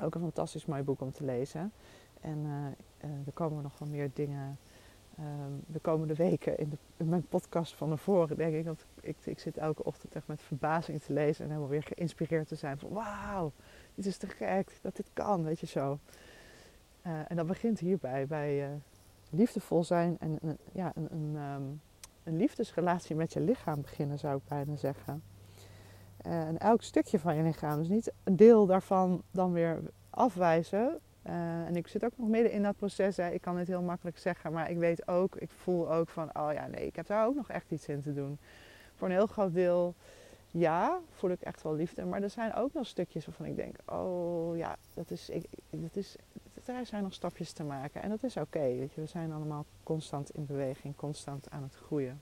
Ook 0.00 0.14
een 0.14 0.20
fantastisch 0.20 0.66
mooi 0.66 0.82
boek 0.82 1.00
om 1.00 1.12
te 1.12 1.24
lezen. 1.24 1.72
En 2.20 2.38
uh, 2.38 3.26
er 3.26 3.32
komen 3.32 3.62
nog 3.62 3.78
wel 3.78 3.88
meer 3.88 4.10
dingen 4.14 4.58
Ehm, 5.20 5.52
de 5.66 5.78
komende 5.78 6.14
weken 6.14 6.58
in, 6.58 6.78
mijn 6.96 7.26
podcast 7.26 7.74
van 7.74 7.90
ervoor 7.90 8.36
denk 8.36 8.54
ik. 8.54 8.64
dat 8.64 8.84
ik, 9.00 9.16
ik 9.24 9.38
zit 9.38 9.56
elke 9.56 9.84
ochtend 9.84 10.14
echt 10.14 10.26
met 10.26 10.42
verbazing 10.42 11.02
te 11.02 11.12
lezen 11.12 11.44
en 11.44 11.50
helemaal 11.50 11.70
weer 11.70 11.82
geïnspireerd 11.82 12.48
te 12.48 12.54
zijn 12.54 12.78
van 12.78 12.90
wauw, 12.90 13.52
dit 13.94 14.06
is 14.06 14.16
te 14.16 14.26
gek 14.26 14.78
dat 14.82 14.96
dit 14.96 15.10
kan, 15.12 15.44
weet 15.44 15.60
je 15.60 15.66
zo. 15.66 15.98
Uh, 17.06 17.12
en 17.28 17.36
dat 17.36 17.46
begint 17.46 17.78
hierbij, 17.78 18.26
bij 18.26 18.70
uh, 18.70 18.76
liefdevol 19.30 19.84
zijn 19.84 20.16
en 20.18 20.38
uh, 20.44 20.50
ja, 20.72 20.92
een, 20.94 21.08
een, 21.10 21.36
um, 21.36 21.80
een, 22.22 22.36
liefdesrelatie 22.36 23.16
met 23.16 23.32
je 23.32 23.40
lichaam 23.40 23.80
beginnen, 23.80 24.18
zou 24.18 24.36
ik 24.36 24.44
bijna 24.48 24.76
zeggen. 24.76 25.22
Eh, 26.16 26.46
en 26.46 26.58
elk 26.58 26.82
stukje 26.82 27.18
van 27.18 27.36
je 27.36 27.42
lichaam, 27.42 27.78
dus 27.78 27.88
niet 27.88 28.12
een 28.24 28.36
deel 28.36 28.66
daarvan 28.66 29.22
dan 29.30 29.52
weer 29.52 29.80
afwijzen, 30.10 30.98
uh, 31.26 31.66
en 31.66 31.76
ik 31.76 31.88
zit 31.88 32.04
ook 32.04 32.12
nog 32.16 32.28
midden 32.28 32.52
in 32.52 32.62
dat 32.62 32.76
proces. 32.76 33.16
Hè. 33.16 33.30
Ik 33.30 33.40
kan 33.40 33.56
het 33.56 33.68
heel 33.68 33.82
makkelijk 33.82 34.18
zeggen, 34.18 34.52
maar 34.52 34.70
ik 34.70 34.78
weet 34.78 35.08
ook, 35.08 35.36
ik 35.36 35.50
voel 35.50 35.92
ook 35.92 36.08
van, 36.08 36.30
oh 36.36 36.52
ja, 36.52 36.66
nee, 36.66 36.86
ik 36.86 36.96
heb 36.96 37.06
daar 37.06 37.26
ook 37.26 37.34
nog 37.34 37.50
echt 37.50 37.70
iets 37.70 37.88
in 37.88 38.02
te 38.02 38.14
doen. 38.14 38.38
Voor 38.94 39.08
een 39.08 39.14
heel 39.14 39.26
groot 39.26 39.54
deel, 39.54 39.94
ja, 40.50 40.98
voel 41.10 41.30
ik 41.30 41.40
echt 41.40 41.62
wel 41.62 41.74
liefde. 41.74 42.04
Maar 42.04 42.22
er 42.22 42.30
zijn 42.30 42.54
ook 42.54 42.72
nog 42.72 42.86
stukjes 42.86 43.26
waarvan 43.26 43.46
ik 43.46 43.56
denk, 43.56 43.76
oh 43.84 44.56
ja, 44.56 44.76
dat 44.94 45.10
is, 45.10 45.28
ik, 45.28 45.44
dat 45.70 45.96
is, 45.96 46.16
er 46.64 46.86
zijn 46.86 47.02
nog 47.02 47.12
stapjes 47.12 47.52
te 47.52 47.64
maken. 47.64 48.02
En 48.02 48.08
dat 48.08 48.22
is 48.22 48.36
oké. 48.36 48.88
We 48.94 49.06
zijn 49.06 49.32
allemaal 49.32 49.64
constant 49.82 50.30
in 50.30 50.46
beweging, 50.46 50.96
constant 50.96 51.50
aan 51.50 51.62
het 51.62 51.74
groeien. 51.74 52.20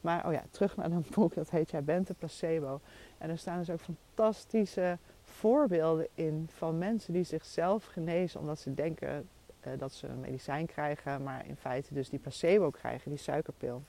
Maar, 0.00 0.26
oh 0.26 0.32
ja, 0.32 0.42
terug 0.50 0.76
naar 0.76 0.90
dat 0.90 1.10
boek, 1.10 1.34
dat 1.34 1.50
heet 1.50 1.70
Jij 1.70 1.84
bent 1.84 2.06
de 2.06 2.14
placebo. 2.14 2.80
En 3.18 3.30
er 3.30 3.38
staan 3.38 3.58
dus 3.58 3.70
ook 3.70 3.80
fantastische 3.80 4.98
voorbeelden 5.34 6.06
in 6.14 6.48
van 6.54 6.78
mensen 6.78 7.12
die 7.12 7.24
zichzelf 7.24 7.84
genezen 7.84 8.40
omdat 8.40 8.58
ze 8.58 8.74
denken 8.74 9.28
uh, 9.66 9.72
dat 9.78 9.92
ze 9.92 10.06
een 10.06 10.20
medicijn 10.20 10.66
krijgen, 10.66 11.22
maar 11.22 11.46
in 11.46 11.56
feite 11.56 11.94
dus 11.94 12.08
die 12.08 12.18
placebo 12.18 12.70
krijgen, 12.70 13.10
die 13.10 13.18
suikerpil. 13.18 13.82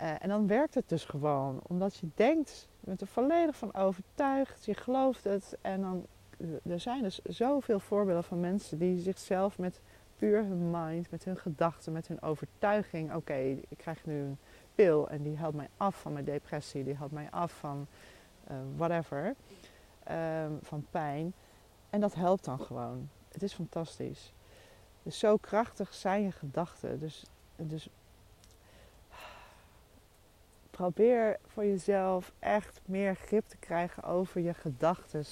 Uh, 0.00 0.22
en 0.22 0.28
dan 0.28 0.46
werkt 0.46 0.74
het 0.74 0.88
dus 0.88 1.04
gewoon, 1.04 1.60
omdat 1.62 1.96
je 1.96 2.06
denkt, 2.14 2.68
je 2.80 2.86
bent 2.86 3.00
er 3.00 3.06
volledig 3.06 3.56
van 3.56 3.74
overtuigd, 3.74 4.64
je 4.64 4.74
gelooft 4.74 5.24
het. 5.24 5.56
En 5.60 5.80
dan, 5.80 6.06
er 6.68 6.80
zijn 6.80 7.02
dus 7.02 7.20
zoveel 7.24 7.80
voorbeelden 7.80 8.24
van 8.24 8.40
mensen 8.40 8.78
die 8.78 9.00
zichzelf 9.00 9.58
met 9.58 9.80
puur 10.16 10.44
hun 10.44 10.70
mind, 10.70 11.10
met 11.10 11.24
hun 11.24 11.36
gedachten, 11.36 11.92
met 11.92 12.08
hun 12.08 12.22
overtuiging, 12.22 13.14
oké, 13.14 13.34
ik 13.68 13.76
krijg 13.76 14.06
nu 14.06 14.20
een 14.20 14.38
pil 14.74 15.08
en 15.08 15.22
die 15.22 15.36
helpt 15.36 15.56
mij 15.56 15.68
af 15.76 16.00
van 16.00 16.12
mijn 16.12 16.24
depressie, 16.24 16.84
die 16.84 16.96
helpt 16.96 17.12
mij 17.12 17.28
af 17.30 17.52
van 17.52 17.86
whatever. 18.76 19.34
Ehm, 20.04 20.52
van 20.62 20.86
pijn. 20.90 21.32
En 21.90 22.00
dat 22.00 22.14
helpt 22.14 22.44
dan 22.44 22.60
gewoon. 22.60 23.08
Het 23.32 23.42
is 23.42 23.52
fantastisch. 23.52 24.32
Dus 25.02 25.18
zo 25.18 25.36
krachtig 25.36 25.94
zijn 25.94 26.22
je 26.22 26.32
gedachten. 26.32 26.98
Dus, 26.98 27.24
dus 27.56 27.88
probeer 30.70 31.38
voor 31.46 31.64
jezelf 31.64 32.32
echt 32.38 32.80
meer 32.84 33.14
grip 33.14 33.48
te 33.48 33.56
krijgen 33.56 34.02
over 34.02 34.40
je 34.40 34.54
gedachten. 34.54 35.24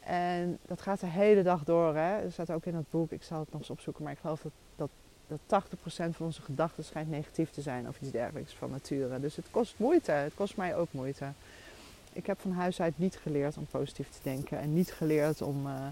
En 0.00 0.58
dat 0.66 0.82
gaat 0.82 1.00
de 1.00 1.06
hele 1.06 1.42
dag 1.42 1.64
door. 1.64 1.94
Hè? 1.94 2.22
Er 2.22 2.32
staat 2.32 2.50
ook 2.50 2.64
in 2.64 2.74
het 2.74 2.90
boek, 2.90 3.10
ik 3.10 3.22
zal 3.22 3.38
het 3.38 3.50
nog 3.50 3.60
eens 3.60 3.70
opzoeken, 3.70 4.02
maar 4.04 4.12
ik 4.12 4.18
geloof 4.18 4.42
dat, 4.42 4.52
dat, 4.76 4.90
dat 5.46 5.64
80% 5.64 5.76
van 5.86 6.26
onze 6.26 6.42
gedachten 6.42 6.84
schijnt 6.84 7.10
negatief 7.10 7.50
te 7.50 7.60
zijn 7.60 7.88
of 7.88 8.00
iets 8.00 8.10
dergelijks 8.10 8.54
van 8.54 8.70
nature. 8.70 9.20
Dus 9.20 9.36
het 9.36 9.50
kost 9.50 9.74
moeite. 9.78 10.12
Het 10.12 10.34
kost 10.34 10.56
mij 10.56 10.76
ook 10.76 10.92
moeite 10.92 11.32
ik 12.14 12.26
heb 12.26 12.40
van 12.40 12.52
huis 12.52 12.80
uit 12.80 12.98
niet 12.98 13.16
geleerd 13.16 13.56
om 13.56 13.66
positief 13.66 14.10
te 14.10 14.18
denken. 14.22 14.58
En 14.58 14.74
niet 14.74 14.92
geleerd 14.92 15.42
om, 15.42 15.66
uh, 15.66 15.86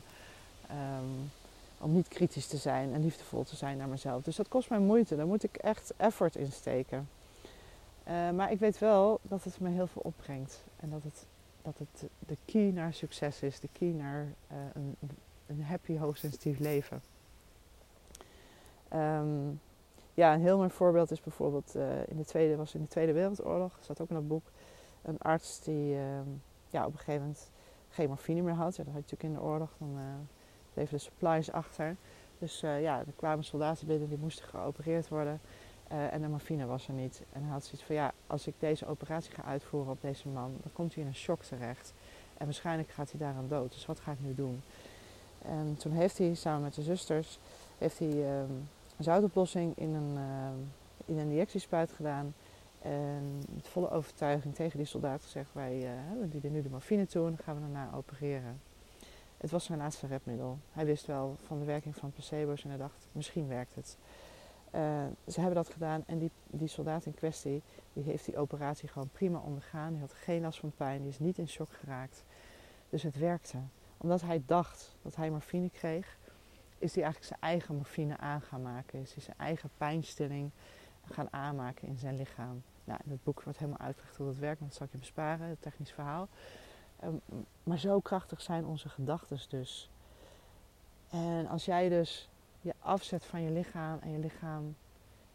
um, 0.71 1.31
om 1.79 1.93
niet 1.93 2.09
kritisch 2.09 2.47
te 2.47 2.57
zijn 2.57 2.93
en 2.93 3.03
liefdevol 3.03 3.45
te 3.45 3.57
zijn 3.57 3.77
naar 3.77 3.89
mezelf. 3.89 4.23
Dus 4.23 4.37
dat 4.37 4.49
kost 4.49 4.71
mij 4.71 4.79
moeite. 4.79 5.17
Daar 5.17 5.27
moet 5.27 5.45
ik 5.45 5.57
echt 5.57 5.93
effort 5.97 6.37
in 6.37 6.53
steken. 6.53 7.09
Uh, 8.09 8.31
maar 8.31 8.53
ik 8.53 8.59
weet 8.59 8.79
wel 8.79 9.21
dat 9.23 9.45
het 9.45 9.61
me 9.61 9.69
heel 9.69 9.87
veel 9.87 10.03
opbrengt. 10.05 10.61
En 10.77 10.91
dat 10.91 11.03
het, 11.03 11.27
dat 11.63 11.75
het 11.79 12.11
de 12.19 12.37
key 12.45 12.71
naar 12.71 12.95
succes 12.95 13.43
is. 13.43 13.61
De 13.61 13.69
key 13.73 13.89
naar 13.89 14.23
uh, 14.53 14.57
een, 14.73 14.97
een 15.47 15.63
happy, 15.63 15.97
hoogsensitief 15.97 16.59
leven. 16.59 17.03
Um, 18.95 19.61
ja, 20.15 20.35
een 20.35 20.41
heel 20.41 20.57
mooi 20.57 20.71
voorbeeld 20.71 21.11
is 21.11 21.21
bijvoorbeeld 21.21 21.75
in 22.07 22.17
de 22.17 22.25
tweede, 22.25 22.57
was 22.57 22.75
in 22.75 22.81
de 22.81 22.89
Tweede 22.89 23.13
Wereldoorlog. 23.13 23.79
Staat 23.81 24.01
ook 24.01 24.09
in 24.09 24.15
dat 24.15 24.29
boek 24.29 24.45
een 25.03 25.19
arts 25.19 25.61
die 25.61 25.97
ehm, 25.97 26.29
ja, 26.71 26.87
op 26.87 26.93
een 26.93 26.99
gegeven 26.99 27.21
moment 27.21 27.51
geen 27.91 28.09
morfine 28.09 28.43
meer 28.43 28.55
had. 28.55 28.77
Ja, 28.77 28.85
dat 28.85 28.93
had 28.93 29.09
je 29.09 29.17
natuurlijk 29.17 29.23
in 29.23 29.33
de 29.33 29.51
oorlog. 29.51 29.71
Dan 29.79 29.99
uh, 29.99 30.05
bleven 30.75 30.97
de 30.97 31.03
supplies 31.03 31.53
achter. 31.53 31.97
Dus 32.39 32.63
uh, 32.63 32.83
ja, 32.83 32.99
er 32.99 33.13
kwamen 33.17 33.45
soldaten 33.45 33.87
binnen 33.87 34.09
die 34.09 34.19
moesten 34.19 34.45
geopereerd 34.45 35.09
worden. 35.09 35.41
Uh, 35.93 36.13
en 36.13 36.21
de 36.23 36.29
morfine 36.29 36.67
was 36.67 36.89
er 36.89 36.95
niet. 36.95 37.23
En 37.33 37.43
hij 37.43 37.53
had 37.53 37.65
zoiets 37.65 37.83
van, 37.83 37.95
ja, 37.95 38.13
als 38.27 38.47
ik 38.47 38.55
deze 38.59 38.87
operatie 38.87 39.33
ga 39.33 39.43
uitvoeren 39.43 39.93
op 39.93 40.01
deze 40.01 40.29
man, 40.29 40.55
dan 40.63 40.73
komt 40.73 40.95
hij 40.95 41.03
in 41.03 41.09
een 41.09 41.15
shock 41.15 41.43
terecht. 41.43 41.93
En 42.39 42.45
waarschijnlijk 42.45 42.91
gaat 42.91 43.11
hij 43.11 43.21
daaraan 43.21 43.49
dood. 43.49 43.73
Dus 43.73 43.87
wat 43.87 44.01
ga 44.01 44.13
ik 44.13 44.21
nu 44.21 44.35
doen? 44.35 44.63
En 45.43 45.77
toen 45.79 45.93
heeft 45.93 46.19
hij 46.19 46.35
samen 46.35 46.63
met 46.63 46.75
de 46.75 46.83
zusters 46.83 47.39
heeft 47.83 47.99
hij, 47.99 48.41
um, 48.41 48.69
een 48.97 49.05
zoutoplossing 49.05 49.73
in 49.77 49.95
een, 49.95 50.15
uh, 50.15 50.49
in 51.05 51.19
een 51.19 51.31
injectiespuit 51.31 51.93
gedaan. 51.93 52.35
En 52.83 53.43
met 53.55 53.69
volle 53.69 53.91
overtuiging 53.91 54.55
tegen 54.55 54.77
die 54.77 54.87
soldaat 54.87 55.23
gezegd: 55.23 55.53
Wij 55.53 55.79
uh, 55.83 56.31
dienen 56.31 56.53
nu 56.53 56.63
de 56.63 56.71
morfine 56.71 57.07
toe 57.07 57.27
en 57.27 57.35
dan 57.35 57.45
gaan 57.45 57.55
we 57.55 57.61
daarna 57.61 57.91
opereren. 57.95 58.61
Het 59.37 59.51
was 59.51 59.65
zijn 59.65 59.79
laatste 59.79 60.07
redmiddel. 60.07 60.59
Hij 60.73 60.85
wist 60.85 61.07
wel 61.07 61.37
van 61.47 61.59
de 61.59 61.65
werking 61.65 61.97
van 61.97 62.13
placebo's 62.13 62.63
en 62.63 62.69
hij 62.69 62.79
dacht: 62.79 63.09
misschien 63.13 63.49
werkt 63.49 63.75
het. 63.75 63.97
Uh, 64.75 65.05
ze 65.27 65.41
hebben 65.41 65.55
dat 65.55 65.69
gedaan 65.69 66.03
en 66.07 66.19
die, 66.19 66.31
die 66.47 66.69
soldaat 66.69 67.07
in 67.07 67.15
kwestie 67.15 67.63
die 67.93 68.05
heeft 68.05 68.25
die 68.25 68.37
operatie 68.37 68.89
gewoon 68.89 69.09
prima 69.09 69.39
ondergaan. 69.39 69.93
Die 69.93 70.01
had 70.01 70.13
geen 70.13 70.43
last 70.43 70.59
van 70.59 70.73
pijn, 70.77 71.01
die 71.01 71.11
is 71.11 71.19
niet 71.19 71.39
in 71.39 71.49
shock 71.49 71.73
geraakt. 71.73 72.25
Dus 72.89 73.03
het 73.03 73.19
werkte. 73.19 73.59
Omdat 73.97 74.21
hij 74.21 74.43
dacht 74.47 74.97
dat 75.03 75.17
hij 75.17 75.31
morfine 75.31 75.71
kreeg, 75.71 76.19
is 76.79 76.95
hij 76.95 77.03
eigenlijk 77.03 77.25
zijn 77.25 77.53
eigen 77.53 77.75
morfine 77.75 78.17
aan 78.17 78.41
gaan 78.41 78.63
maken. 78.63 79.01
Is 79.01 79.15
hij 79.15 79.23
zijn 79.23 79.39
eigen 79.39 79.71
pijnstilling 79.77 80.51
gaan 81.05 81.33
aanmaken 81.33 81.89
in 81.89 81.99
zijn 81.99 82.17
lichaam. 82.17 82.63
Nou, 82.85 83.01
het 83.09 83.23
boek 83.25 83.43
wordt 83.43 83.59
helemaal 83.59 83.81
uitgelegd 83.81 84.17
hoe 84.17 84.27
dat 84.27 84.37
werkt, 84.37 84.61
maar 84.61 84.69
dat 84.69 84.77
zal 84.77 84.87
ik 84.87 84.93
je 84.93 84.99
besparen, 84.99 85.49
het 85.49 85.63
technisch 85.63 85.93
verhaal. 85.93 86.29
Um, 87.05 87.21
maar 87.63 87.79
zo 87.79 88.01
krachtig 88.01 88.41
zijn 88.41 88.67
onze 88.67 88.89
gedachten 88.89 89.39
dus. 89.49 89.91
En 91.11 91.47
als 91.47 91.65
jij 91.65 91.89
dus 91.89 92.29
je 92.61 92.75
afzet 92.79 93.25
van 93.25 93.43
je 93.43 93.51
lichaam 93.51 93.99
en 93.99 94.11
je 94.11 94.19
lichaam, 94.19 94.77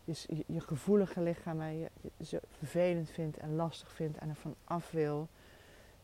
je, 0.03 0.59
gevoelige 0.59 1.21
lichaam, 1.21 1.61
en 1.61 1.77
je, 1.77 1.89
je 2.17 2.41
vervelend 2.49 3.09
vindt 3.09 3.37
en 3.37 3.55
lastig 3.55 3.91
vindt 3.91 4.17
en 4.17 4.29
er 4.29 4.35
van 4.35 4.55
af 4.63 4.91
wil, 4.91 5.27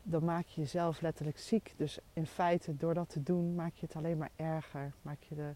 dan 0.04 0.24
maak 0.24 0.46
je 0.46 0.62
jezelf 0.62 1.02
letterlijk 1.02 1.38
ziek. 1.38 1.74
Dus 1.78 2.00
in 2.14 2.28
feite, 2.28 2.78
door 2.78 2.94
dat 2.94 3.10
te 3.10 3.24
doen, 3.24 3.56
maak 3.56 3.76
je 3.76 3.86
het 3.86 3.96
alleen 3.96 4.18
maar 4.18 4.32
erger. 4.36 4.94
Maak 5.02 5.22
je 5.22 5.36
de, 5.36 5.54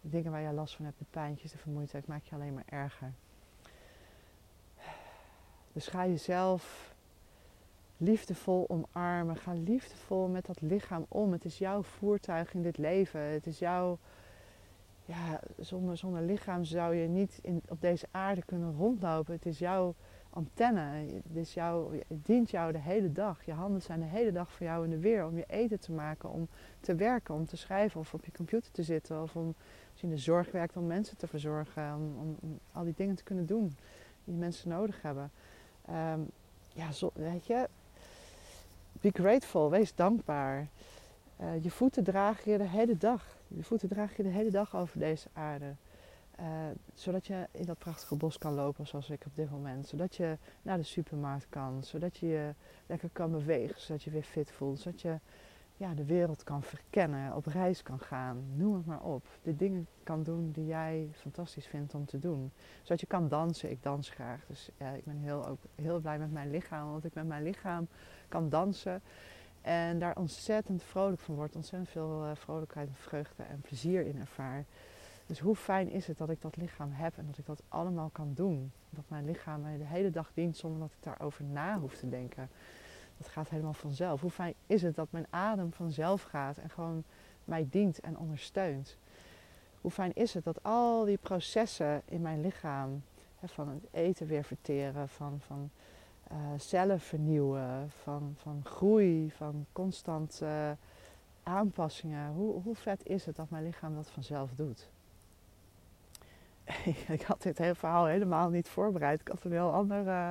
de 0.00 0.08
dingen 0.08 0.32
waar 0.32 0.40
je 0.40 0.52
last 0.52 0.76
van 0.76 0.84
hebt, 0.84 0.98
de 0.98 1.04
pijntjes, 1.10 1.52
de 1.52 1.58
vermoeidheid, 1.58 2.06
maak 2.06 2.24
je 2.24 2.34
alleen 2.34 2.54
maar 2.54 2.66
erger. 2.66 3.12
Dus 5.72 5.86
ga 5.86 6.06
jezelf 6.06 6.94
liefdevol 7.96 8.68
omarmen. 8.68 9.36
Ga 9.36 9.52
liefdevol 9.52 10.28
met 10.28 10.46
dat 10.46 10.60
lichaam 10.60 11.06
om. 11.08 11.32
Het 11.32 11.44
is 11.44 11.58
jouw 11.58 11.82
voertuig 11.82 12.54
in 12.54 12.62
dit 12.62 12.78
leven. 12.78 13.20
Het 13.20 13.46
is 13.46 13.58
jouw. 13.58 13.98
Ja, 15.04 15.40
zonder, 15.58 15.96
zonder 15.96 16.22
lichaam 16.22 16.64
zou 16.64 16.94
je 16.94 17.08
niet 17.08 17.38
in, 17.42 17.62
op 17.68 17.80
deze 17.80 18.06
aarde 18.10 18.42
kunnen 18.44 18.76
rondlopen. 18.76 19.34
Het 19.34 19.46
is 19.46 19.58
jouw 19.58 19.94
antenne. 20.30 21.06
Het, 21.28 21.36
is 21.36 21.54
jou, 21.54 22.02
dient 22.08 22.50
jou 22.50 22.72
de 22.72 22.78
hele 22.78 23.12
dag. 23.12 23.44
Je 23.44 23.52
handen 23.52 23.82
zijn 23.82 24.00
de 24.00 24.06
hele 24.06 24.32
dag 24.32 24.52
voor 24.52 24.66
jou 24.66 24.84
in 24.84 24.90
de 24.90 24.98
weer. 24.98 25.26
Om 25.26 25.36
je 25.36 25.44
eten 25.46 25.80
te 25.80 25.92
maken, 25.92 26.30
om 26.30 26.48
te 26.80 26.94
werken, 26.94 27.34
om 27.34 27.46
te 27.46 27.56
schrijven 27.56 28.00
of 28.00 28.14
op 28.14 28.24
je 28.24 28.32
computer 28.32 28.72
te 28.72 28.82
zitten. 28.82 29.22
Of 29.22 29.36
om, 29.36 29.54
als 29.90 30.00
je 30.00 30.06
in 30.06 30.12
de 30.12 30.20
zorg 30.20 30.50
werkt, 30.50 30.76
om 30.76 30.86
mensen 30.86 31.16
te 31.16 31.26
verzorgen. 31.26 31.94
Om, 31.94 32.36
om 32.40 32.58
al 32.72 32.84
die 32.84 32.94
dingen 32.96 33.14
te 33.14 33.24
kunnen 33.24 33.46
doen 33.46 33.72
die 34.24 34.34
mensen 34.34 34.68
nodig 34.68 35.02
hebben. 35.02 35.30
Um, 35.90 36.30
ja, 36.74 36.92
zo, 36.92 37.10
weet 37.14 37.46
je, 37.46 37.68
be 38.92 39.10
grateful, 39.12 39.70
wees 39.70 39.94
dankbaar. 39.94 40.68
Uh, 41.40 41.62
je 41.62 41.70
voeten 41.70 42.04
dragen 42.04 42.52
je 42.52 42.58
de 42.58 42.68
hele 42.68 42.96
dag. 42.96 43.36
Je 43.48 43.64
voeten 43.64 43.88
dragen 43.88 44.14
je 44.16 44.22
de 44.22 44.36
hele 44.36 44.50
dag 44.50 44.76
over 44.76 44.98
deze 44.98 45.28
aarde. 45.32 45.74
Uh, 46.40 46.46
zodat 46.94 47.26
je 47.26 47.46
in 47.50 47.64
dat 47.64 47.78
prachtige 47.78 48.16
bos 48.16 48.38
kan 48.38 48.54
lopen 48.54 48.86
zoals 48.86 49.10
ik 49.10 49.22
op 49.26 49.36
dit 49.36 49.50
moment. 49.50 49.86
Zodat 49.86 50.16
je 50.16 50.38
naar 50.62 50.76
de 50.76 50.82
supermarkt 50.82 51.46
kan. 51.48 51.84
Zodat 51.84 52.16
je 52.16 52.26
je 52.26 52.54
lekker 52.86 53.08
kan 53.12 53.30
bewegen. 53.30 53.80
Zodat 53.80 54.02
je 54.02 54.10
weer 54.10 54.22
fit 54.22 54.50
voelt. 54.50 54.80
Zodat 54.80 55.00
je 55.00 55.18
ja, 55.76 55.94
de 55.94 56.04
wereld 56.04 56.44
kan 56.44 56.62
verkennen, 56.62 57.34
op 57.34 57.46
reis 57.46 57.82
kan 57.82 57.98
gaan, 57.98 58.44
noem 58.56 58.74
het 58.74 58.86
maar 58.86 59.02
op. 59.02 59.26
De 59.42 59.56
dingen 59.56 59.86
kan 60.02 60.22
doen 60.22 60.50
die 60.50 60.66
jij 60.66 61.08
fantastisch 61.12 61.66
vindt 61.66 61.94
om 61.94 62.06
te 62.06 62.18
doen. 62.18 62.52
Zodat 62.82 63.00
je 63.00 63.06
kan 63.06 63.28
dansen, 63.28 63.70
ik 63.70 63.82
dans 63.82 64.10
graag. 64.10 64.44
Dus 64.46 64.70
ja, 64.78 64.90
ik 64.90 65.04
ben 65.04 65.16
heel, 65.16 65.46
ook 65.46 65.60
heel 65.74 66.00
blij 66.00 66.18
met 66.18 66.32
mijn 66.32 66.50
lichaam, 66.50 66.90
want 66.90 67.04
ik 67.04 67.14
met 67.14 67.26
mijn 67.26 67.42
lichaam 67.42 67.88
kan 68.28 68.48
dansen. 68.48 69.02
En 69.60 69.98
daar 69.98 70.16
ontzettend 70.16 70.82
vrolijk 70.82 71.20
van 71.20 71.34
word, 71.34 71.56
ontzettend 71.56 71.90
veel 71.90 72.24
uh, 72.24 72.30
vrolijkheid, 72.34 72.88
vreugde 72.92 73.42
en 73.42 73.60
plezier 73.60 74.06
in 74.06 74.20
ervaar. 74.20 74.64
Dus 75.26 75.40
hoe 75.40 75.56
fijn 75.56 75.90
is 75.90 76.06
het 76.06 76.18
dat 76.18 76.30
ik 76.30 76.40
dat 76.40 76.56
lichaam 76.56 76.90
heb 76.92 77.18
en 77.18 77.26
dat 77.26 77.38
ik 77.38 77.46
dat 77.46 77.62
allemaal 77.68 78.08
kan 78.08 78.32
doen. 78.34 78.72
Dat 78.90 79.04
mijn 79.08 79.24
lichaam 79.24 79.60
mij 79.60 79.76
de 79.76 79.84
hele 79.84 80.10
dag 80.10 80.30
dient 80.34 80.56
zonder 80.56 80.80
dat 80.80 80.90
ik 80.90 81.02
daarover 81.02 81.44
na 81.44 81.78
hoef 81.78 81.96
te 81.96 82.08
denken. 82.08 82.48
Het 83.22 83.32
gaat 83.32 83.48
helemaal 83.48 83.72
vanzelf. 83.72 84.20
Hoe 84.20 84.30
fijn 84.30 84.54
is 84.66 84.82
het 84.82 84.94
dat 84.94 85.10
mijn 85.10 85.26
adem 85.30 85.72
vanzelf 85.72 86.22
gaat 86.22 86.56
en 86.56 86.70
gewoon 86.70 87.04
mij 87.44 87.66
dient 87.70 88.00
en 88.00 88.18
ondersteunt? 88.18 88.96
Hoe 89.80 89.90
fijn 89.90 90.14
is 90.14 90.34
het 90.34 90.44
dat 90.44 90.62
al 90.62 91.04
die 91.04 91.16
processen 91.16 92.02
in 92.04 92.22
mijn 92.22 92.40
lichaam, 92.40 93.02
hè, 93.38 93.48
van 93.48 93.68
het 93.68 93.86
eten 93.90 94.26
weer 94.26 94.44
verteren, 94.44 95.08
van, 95.08 95.40
van 95.46 95.70
uh, 96.32 96.38
cellen 96.56 97.00
vernieuwen, 97.00 97.90
van, 98.02 98.34
van 98.36 98.60
groei, 98.64 99.30
van 99.30 99.66
constante 99.72 100.44
uh, 100.44 100.70
aanpassingen. 101.42 102.32
Hoe, 102.32 102.62
hoe 102.62 102.74
vet 102.74 103.06
is 103.06 103.26
het 103.26 103.36
dat 103.36 103.50
mijn 103.50 103.64
lichaam 103.64 103.94
dat 103.94 104.10
vanzelf 104.10 104.50
doet? 104.54 104.88
ik 107.16 107.22
had 107.22 107.42
dit 107.42 107.56
verhaal 107.56 108.04
helemaal 108.04 108.48
niet 108.48 108.68
voorbereid. 108.68 109.20
Ik 109.20 109.28
had 109.28 109.44
een 109.44 109.52
heel 109.52 109.72
ander 109.72 110.06
uh, 110.06 110.30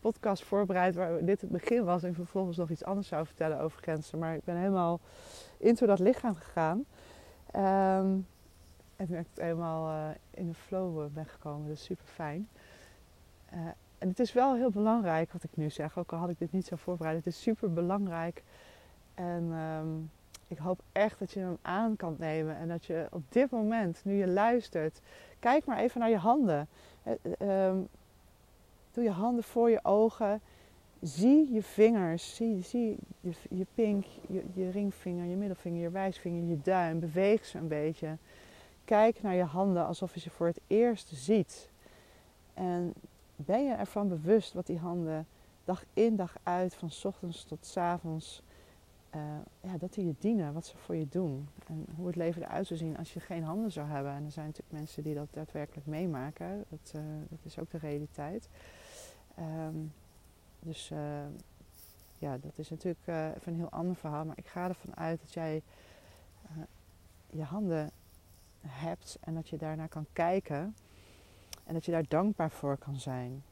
podcast 0.00 0.44
voorbereid 0.44 0.94
waar 0.94 1.24
dit 1.24 1.40
het 1.40 1.50
begin 1.50 1.84
was 1.84 2.02
en 2.02 2.14
vervolgens 2.14 2.56
nog 2.56 2.70
iets 2.70 2.84
anders 2.84 3.08
zou 3.08 3.26
vertellen 3.26 3.60
over 3.60 3.82
grenzen. 3.82 4.18
Maar 4.18 4.34
ik 4.34 4.44
ben 4.44 4.56
helemaal 4.56 5.00
into 5.58 5.86
dat 5.86 5.98
lichaam 5.98 6.34
gegaan. 6.34 6.84
Um, 7.56 8.26
en 8.96 9.14
ik 9.14 9.26
helemaal 9.34 9.88
uh, 9.88 10.08
in 10.30 10.46
de 10.46 10.54
flow 10.54 11.00
eh, 11.00 11.06
ben 11.06 11.26
gekomen. 11.26 11.68
Dat 11.68 11.76
is 11.76 11.84
super 11.84 12.06
fijn. 12.06 12.48
Uh, 13.54 13.58
en 13.98 14.08
het 14.08 14.18
is 14.18 14.32
wel 14.32 14.54
heel 14.54 14.70
belangrijk 14.70 15.32
wat 15.32 15.42
ik 15.42 15.56
nu 15.56 15.70
zeg, 15.70 15.98
ook 15.98 16.12
al 16.12 16.18
had 16.18 16.30
ik 16.30 16.38
dit 16.38 16.52
niet 16.52 16.66
zo 16.66 16.76
voorbereid. 16.76 17.16
Het 17.16 17.26
is 17.26 17.42
super 17.42 17.72
belangrijk. 17.72 18.42
En 19.14 19.52
um, 19.52 20.10
ik 20.48 20.58
hoop 20.58 20.80
echt 20.92 21.18
dat 21.18 21.32
je 21.32 21.40
hem 21.40 21.58
aan 21.62 21.96
kan 21.96 22.16
nemen. 22.18 22.56
En 22.56 22.68
dat 22.68 22.84
je 22.84 23.06
op 23.10 23.22
dit 23.28 23.50
moment, 23.50 24.00
nu 24.04 24.14
je 24.14 24.28
luistert, 24.28 25.00
kijk 25.38 25.64
maar 25.64 25.78
even 25.78 26.00
naar 26.00 26.10
je 26.10 26.16
handen. 26.16 26.68
Um, 27.38 27.88
Doe 28.96 29.04
je 29.04 29.10
handen 29.10 29.44
voor 29.44 29.70
je 29.70 29.80
ogen. 29.82 30.40
Zie 31.00 31.52
je 31.52 31.62
vingers. 31.62 32.34
Zie, 32.34 32.62
zie 32.62 32.96
je, 33.20 33.32
je 33.50 33.66
pink, 33.74 34.04
je, 34.28 34.44
je 34.52 34.70
ringvinger, 34.70 35.24
je 35.24 35.36
middelvinger, 35.36 35.80
je 35.80 35.90
wijsvinger, 35.90 36.48
je 36.48 36.60
duim. 36.62 37.00
Beweeg 37.00 37.44
ze 37.44 37.58
een 37.58 37.68
beetje. 37.68 38.16
Kijk 38.84 39.22
naar 39.22 39.34
je 39.34 39.44
handen 39.44 39.86
alsof 39.86 40.14
je 40.14 40.20
ze 40.20 40.30
voor 40.30 40.46
het 40.46 40.60
eerst 40.66 41.08
ziet. 41.14 41.70
En 42.54 42.94
ben 43.36 43.64
je 43.64 43.72
ervan 43.72 44.08
bewust 44.08 44.52
wat 44.52 44.66
die 44.66 44.78
handen 44.78 45.26
dag 45.64 45.84
in 45.92 46.16
dag 46.16 46.36
uit, 46.42 46.74
van 46.74 46.90
ochtends 47.04 47.44
tot 47.44 47.66
s 47.66 47.76
avonds, 47.76 48.42
uh, 49.14 49.22
ja, 49.60 49.78
dat 49.78 49.94
die 49.94 50.06
je 50.06 50.14
dienen, 50.18 50.52
wat 50.52 50.66
ze 50.66 50.76
voor 50.76 50.96
je 50.96 51.08
doen. 51.08 51.48
En 51.66 51.86
hoe 51.96 52.06
het 52.06 52.16
leven 52.16 52.42
eruit 52.42 52.66
zou 52.66 52.78
zien 52.78 52.96
als 52.96 53.12
je 53.12 53.20
geen 53.20 53.44
handen 53.44 53.72
zou 53.72 53.88
hebben. 53.88 54.12
En 54.12 54.24
er 54.24 54.30
zijn 54.30 54.46
natuurlijk 54.46 54.78
mensen 54.78 55.02
die 55.02 55.14
dat 55.14 55.28
daadwerkelijk 55.30 55.86
meemaken. 55.86 56.64
Dat, 56.68 56.92
uh, 56.96 57.02
dat 57.28 57.38
is 57.42 57.58
ook 57.58 57.70
de 57.70 57.78
realiteit. 57.78 58.48
Um, 59.38 59.92
dus 60.60 60.90
uh, 60.90 60.98
ja, 62.18 62.38
dat 62.38 62.58
is 62.58 62.70
natuurlijk 62.70 63.06
uh, 63.06 63.26
even 63.26 63.52
een 63.52 63.58
heel 63.58 63.70
ander 63.70 63.96
verhaal. 63.96 64.24
Maar 64.24 64.38
ik 64.38 64.46
ga 64.46 64.68
ervan 64.68 64.96
uit 64.96 65.20
dat 65.20 65.32
jij 65.32 65.62
uh, 66.44 66.62
je 67.30 67.42
handen 67.42 67.90
hebt 68.66 69.18
en 69.20 69.34
dat 69.34 69.48
je 69.48 69.56
daarnaar 69.56 69.88
kan 69.88 70.06
kijken. 70.12 70.76
En 71.64 71.74
dat 71.74 71.84
je 71.84 71.92
daar 71.92 72.08
dankbaar 72.08 72.50
voor 72.50 72.76
kan 72.76 73.00
zijn. 73.00 73.42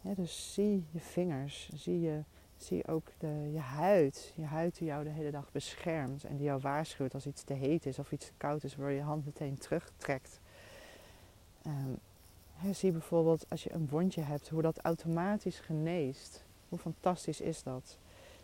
Dus 0.00 0.54
zie 0.54 0.84
je 0.90 1.00
vingers, 1.00 1.70
zie, 1.74 2.00
je, 2.00 2.22
zie 2.56 2.86
ook 2.86 3.06
de, 3.18 3.50
je 3.52 3.58
huid. 3.58 4.32
Je 4.36 4.44
huid 4.44 4.78
die 4.78 4.86
jou 4.86 5.04
de 5.04 5.10
hele 5.10 5.30
dag 5.30 5.52
beschermt 5.52 6.24
en 6.24 6.36
die 6.36 6.44
jou 6.44 6.60
waarschuwt 6.60 7.14
als 7.14 7.26
iets 7.26 7.42
te 7.42 7.54
heet 7.54 7.86
is 7.86 7.98
of 7.98 8.12
iets 8.12 8.26
te 8.26 8.32
koud 8.36 8.64
is, 8.64 8.76
waar 8.76 8.90
je 8.90 9.02
hand 9.02 9.24
meteen 9.24 9.58
terugtrekt. 9.58 10.40
Um, 11.66 11.98
zie 12.72 12.92
bijvoorbeeld 12.92 13.46
als 13.48 13.64
je 13.64 13.72
een 13.72 13.88
wondje 13.88 14.20
hebt, 14.20 14.48
hoe 14.48 14.62
dat 14.62 14.78
automatisch 14.78 15.60
geneest. 15.60 16.44
Hoe 16.68 16.78
fantastisch 16.78 17.40
is 17.40 17.62
dat? 17.62 17.98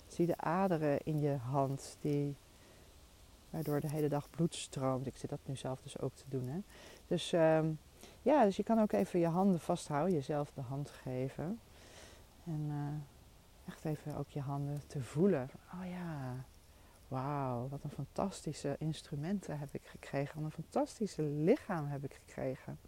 Zie 0.06 0.26
de 0.26 0.36
aderen 0.36 0.98
in 1.04 1.20
je 1.20 1.36
hand, 1.36 1.96
die, 2.00 2.36
waardoor 3.50 3.80
de 3.80 3.90
hele 3.90 4.08
dag 4.08 4.30
bloed 4.30 4.54
stroomt. 4.54 5.06
Ik 5.06 5.16
zit 5.16 5.30
dat 5.30 5.40
nu 5.44 5.56
zelf 5.56 5.80
dus 5.82 5.98
ook 5.98 6.14
te 6.14 6.24
doen. 6.28 6.48
Hè? 6.48 6.58
Dus 7.06 7.32
um, 7.32 7.78
ja, 8.22 8.44
dus 8.44 8.56
je 8.56 8.62
kan 8.62 8.80
ook 8.80 8.92
even 8.92 9.20
je 9.20 9.26
handen 9.26 9.60
vasthouden, 9.60 10.14
jezelf 10.14 10.50
de 10.54 10.60
hand 10.60 10.90
geven. 10.90 11.60
En 12.44 12.66
uh, 12.68 13.68
echt 13.68 13.84
even 13.84 14.16
ook 14.16 14.28
je 14.28 14.40
handen 14.40 14.82
te 14.86 15.02
voelen. 15.02 15.50
Oh 15.74 15.88
ja, 15.88 16.44
wauw, 17.08 17.68
wat 17.68 17.82
een 17.82 17.90
fantastische 17.90 18.76
instrumenten 18.78 19.58
heb 19.58 19.74
ik 19.74 19.84
gekregen. 19.84 20.34
Wat 20.34 20.44
een 20.44 20.64
fantastische 20.64 21.22
lichaam 21.22 21.86
heb 21.86 22.04
ik 22.04 22.20
gekregen. 22.26 22.78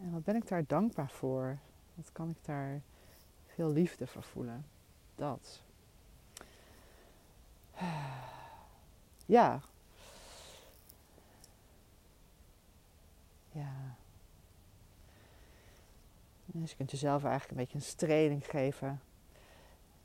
En 0.00 0.10
wat 0.10 0.24
ben 0.24 0.36
ik 0.36 0.48
daar 0.48 0.66
dankbaar 0.66 1.10
voor? 1.10 1.58
Wat 1.94 2.12
kan 2.12 2.30
ik 2.30 2.44
daar 2.44 2.82
veel 3.46 3.70
liefde 3.70 4.06
voor 4.06 4.22
voelen? 4.22 4.64
Dat. 5.14 5.62
Ja. 9.26 9.60
Ja. 13.52 13.96
Dus 16.46 16.70
je 16.70 16.76
kunt 16.76 16.90
jezelf 16.90 17.24
eigenlijk 17.24 17.50
een 17.50 17.56
beetje 17.56 17.78
een 17.78 17.84
streling 17.84 18.46
geven. 18.46 19.00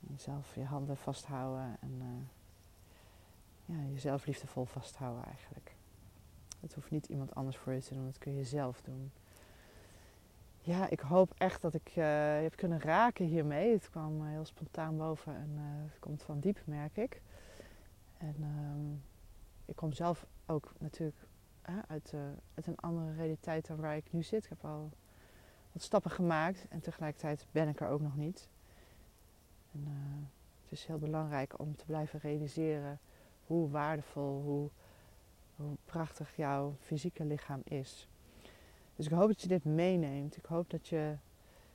Jezelf 0.00 0.54
je 0.54 0.64
handen 0.64 0.96
vasthouden 0.96 1.76
en 1.80 2.00
uh, 3.66 3.76
ja, 3.76 3.92
jezelf 3.92 4.26
liefdevol 4.26 4.64
vasthouden 4.64 5.24
eigenlijk. 5.24 5.74
Het 6.60 6.74
hoeft 6.74 6.90
niet 6.90 7.06
iemand 7.06 7.34
anders 7.34 7.56
voor 7.56 7.72
je 7.72 7.80
te 7.80 7.94
doen, 7.94 8.04
dat 8.04 8.18
kun 8.18 8.34
je 8.34 8.44
zelf 8.44 8.80
doen 8.82 9.12
ja, 10.66 10.88
ik 10.88 11.00
hoop 11.00 11.34
echt 11.38 11.62
dat 11.62 11.74
ik 11.74 11.88
uh, 11.96 12.04
heb 12.40 12.56
kunnen 12.56 12.80
raken 12.80 13.26
hiermee. 13.26 13.72
Het 13.72 13.90
kwam 13.90 14.26
heel 14.26 14.44
spontaan 14.44 14.96
boven 14.96 15.34
en 15.34 15.50
het 15.90 15.98
komt 15.98 16.22
van 16.22 16.40
diep, 16.40 16.58
merk 16.64 16.96
ik. 16.96 17.22
En 18.18 18.36
ehm, 18.40 18.92
ik 19.64 19.76
kom 19.76 19.92
zelf 19.92 20.26
ook 20.46 20.72
natuurlijk 20.78 21.16
uit, 21.88 22.14
uit 22.54 22.66
een 22.66 22.76
andere 22.76 23.14
realiteit 23.14 23.66
dan 23.66 23.76
waar 23.76 23.96
ik 23.96 24.12
nu 24.12 24.22
zit. 24.22 24.44
Ik 24.44 24.48
heb 24.48 24.64
al 24.64 24.90
wat 25.72 25.82
stappen 25.82 26.10
gemaakt 26.10 26.66
en 26.68 26.80
tegelijkertijd 26.80 27.46
ben 27.50 27.68
ik 27.68 27.80
er 27.80 27.88
ook 27.88 28.00
nog 28.00 28.16
niet. 28.16 28.48
En, 29.72 29.86
het 30.62 30.78
is 30.78 30.86
heel 30.86 30.98
belangrijk 30.98 31.58
om 31.58 31.76
te 31.76 31.84
blijven 31.84 32.20
realiseren 32.20 32.98
hoe 33.46 33.70
waardevol, 33.70 34.42
hoe, 34.42 34.70
hoe 35.56 35.76
prachtig 35.84 36.36
jouw 36.36 36.76
fysieke 36.80 37.24
lichaam 37.24 37.60
is. 37.64 38.08
Dus 38.96 39.06
ik 39.06 39.12
hoop 39.12 39.28
dat 39.28 39.42
je 39.42 39.48
dit 39.48 39.64
meeneemt. 39.64 40.36
Ik 40.36 40.44
hoop 40.44 40.70
dat 40.70 40.88
je 40.88 41.16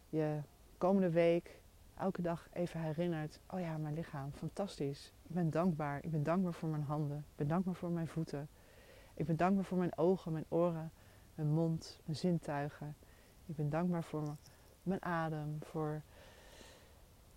je 0.10 0.40
komende 0.78 1.10
week 1.10 1.60
elke 1.98 2.22
dag 2.22 2.48
even 2.54 2.82
herinnert: 2.82 3.40
oh 3.50 3.60
ja, 3.60 3.78
mijn 3.78 3.94
lichaam, 3.94 4.32
fantastisch. 4.32 5.14
Ik 5.24 5.36
ben 5.36 5.50
dankbaar. 5.50 6.04
Ik 6.04 6.12
ben 6.12 6.24
dankbaar 6.24 6.54
voor 6.54 6.70
mijn 6.70 6.84
handen. 6.84 7.18
Ik 7.18 7.36
ben 7.36 7.48
dankbaar 7.48 7.76
voor 7.76 7.90
mijn 7.90 8.08
voeten. 8.08 8.48
Ik 9.14 9.26
ben 9.26 9.36
dankbaar 9.36 9.64
voor 9.64 9.78
mijn 9.78 9.98
ogen, 9.98 10.32
mijn 10.32 10.46
oren, 10.48 10.92
mijn 11.36 11.50
mond, 11.50 12.00
mijn 12.06 12.18
zintuigen. 12.18 12.96
Ik 13.46 13.56
ben 13.56 13.70
dankbaar 13.70 14.04
voor 14.04 14.36
mijn 14.84 15.04
adem, 15.04 15.58
voor, 15.64 16.02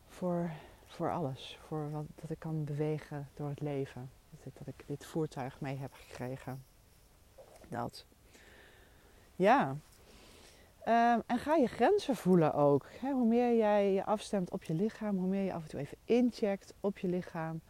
voor, 0.09 0.51
voor 0.87 1.13
alles. 1.13 1.59
Voor 1.67 1.91
wat, 1.91 2.05
dat 2.15 2.31
ik 2.31 2.39
kan 2.39 2.65
bewegen 2.65 3.29
door 3.35 3.49
het 3.49 3.61
leven. 3.61 4.11
Dat 4.31 4.47
ik, 4.47 4.59
dat 4.59 4.67
ik 4.67 4.87
dit 4.87 5.07
voertuig 5.07 5.61
mee 5.61 5.77
heb 5.77 5.93
gekregen. 5.93 6.65
Dat. 7.69 8.07
Ja. 9.37 9.77
Um, 10.89 11.23
en 11.27 11.39
ga 11.39 11.55
je 11.55 11.67
grenzen 11.67 12.17
voelen 12.17 12.55
ook. 12.55 12.87
hoe 13.01 13.27
meer 13.27 13.57
jij 13.57 13.93
je 13.93 14.05
afstemt 14.05 14.51
op 14.51 14.63
je 14.63 14.75
lichaam, 14.75 15.17
hoe 15.17 15.29
meer 15.29 15.45
je 15.45 15.53
af 15.53 15.63
en 15.63 15.69
toe 15.69 15.81
even 15.81 15.97
incheckt 16.05 16.75
op 16.81 16.99
je 16.99 17.09
lichaam, 17.09 17.61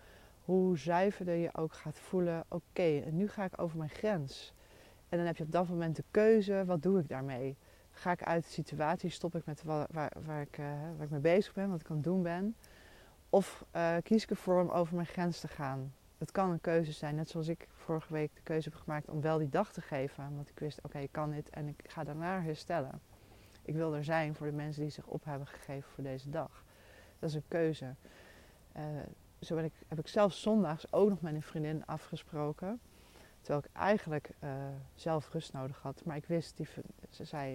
hoe 0.44 0.78
zuiverder 0.78 1.34
je 1.34 1.54
ook 1.54 1.72
gaat 1.72 1.98
voelen: 1.98 2.44
oké, 2.48 3.00
en 3.04 3.16
nu 3.16 3.28
ga 3.28 3.44
ik 3.44 3.60
over 3.60 3.78
mijn 3.78 3.90
grens. 3.90 4.54
En 5.08 5.18
dan 5.18 5.26
heb 5.26 5.36
je 5.36 5.44
op 5.44 5.52
dat 5.52 5.68
moment 5.68 5.96
de 5.96 6.04
keuze: 6.10 6.64
wat 6.66 6.82
doe 6.82 6.98
ik 6.98 7.08
daarmee? 7.08 7.56
Ga 7.90 8.10
ik 8.10 8.22
uit 8.22 8.44
de 8.44 8.50
situatie, 8.50 9.10
stop 9.10 9.34
ik 9.34 9.46
met 9.46 9.62
waar, 9.62 9.88
waar, 10.24 10.40
ik, 10.40 10.58
uh, 10.58 10.66
waar 10.96 11.04
ik 11.04 11.10
mee 11.10 11.20
bezig 11.20 11.52
ben, 11.52 11.70
wat 11.70 11.80
ik 11.80 11.90
aan 11.90 11.96
het 11.96 12.04
doen 12.04 12.22
ben? 12.22 12.56
Of 13.30 13.64
uh, 13.76 13.96
kies 14.02 14.22
ik 14.22 14.30
ervoor 14.30 14.60
om 14.60 14.68
over 14.68 14.94
mijn 14.94 15.06
grens 15.06 15.40
te 15.40 15.48
gaan? 15.48 15.92
Het 16.18 16.30
kan 16.30 16.50
een 16.50 16.60
keuze 16.60 16.92
zijn, 16.92 17.14
net 17.14 17.30
zoals 17.30 17.48
ik 17.48 17.68
vorige 17.74 18.12
week 18.12 18.34
de 18.34 18.42
keuze 18.42 18.68
heb 18.68 18.78
gemaakt 18.78 19.08
om 19.08 19.20
wel 19.20 19.38
die 19.38 19.48
dag 19.48 19.72
te 19.72 19.80
geven. 19.80 20.36
Want 20.36 20.48
ik 20.48 20.58
wist, 20.58 20.80
oké, 20.82 20.98
ik 20.98 21.12
kan 21.12 21.30
dit 21.30 21.50
en 21.50 21.68
ik 21.68 21.82
ga 21.86 22.04
daarna 22.04 22.42
herstellen. 22.42 23.00
Ik 23.62 23.74
wil 23.74 23.94
er 23.94 24.04
zijn 24.04 24.34
voor 24.34 24.46
de 24.46 24.52
mensen 24.52 24.82
die 24.82 24.90
zich 24.90 25.06
op 25.06 25.24
hebben 25.24 25.46
gegeven 25.46 25.90
voor 25.90 26.04
deze 26.04 26.30
dag. 26.30 26.64
Dat 27.18 27.28
is 27.28 27.34
een 27.34 27.48
keuze. 27.48 27.94
Uh, 28.76 28.82
zo 29.40 29.56
ik, 29.56 29.72
heb 29.88 29.98
ik 29.98 30.08
zelf 30.08 30.32
zondags 30.32 30.92
ook 30.92 31.08
nog 31.08 31.20
met 31.20 31.34
een 31.34 31.42
vriendin 31.42 31.86
afgesproken. 31.86 32.80
Terwijl 33.40 33.64
ik 33.64 33.70
eigenlijk 33.72 34.30
uh, 34.44 34.50
zelf 34.94 35.32
rust 35.32 35.52
nodig 35.52 35.82
had. 35.82 36.04
Maar 36.04 36.16
ik 36.16 36.26
wist, 36.26 36.56
die, 36.56 36.68
ze 37.10 37.24
zei, 37.24 37.52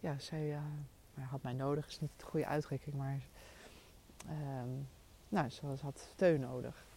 ja, 0.00 0.18
zij 0.18 0.58
had 1.20 1.42
mij 1.42 1.52
nodig, 1.52 1.86
is 1.86 2.00
niet 2.00 2.10
de 2.16 2.24
goede 2.24 2.46
uitdrukking, 2.46 2.96
maar 2.96 3.20
um, 4.28 4.88
nou, 5.28 5.48
ze 5.48 5.66
had 5.82 6.08
steun 6.14 6.40
nodig. 6.40 6.87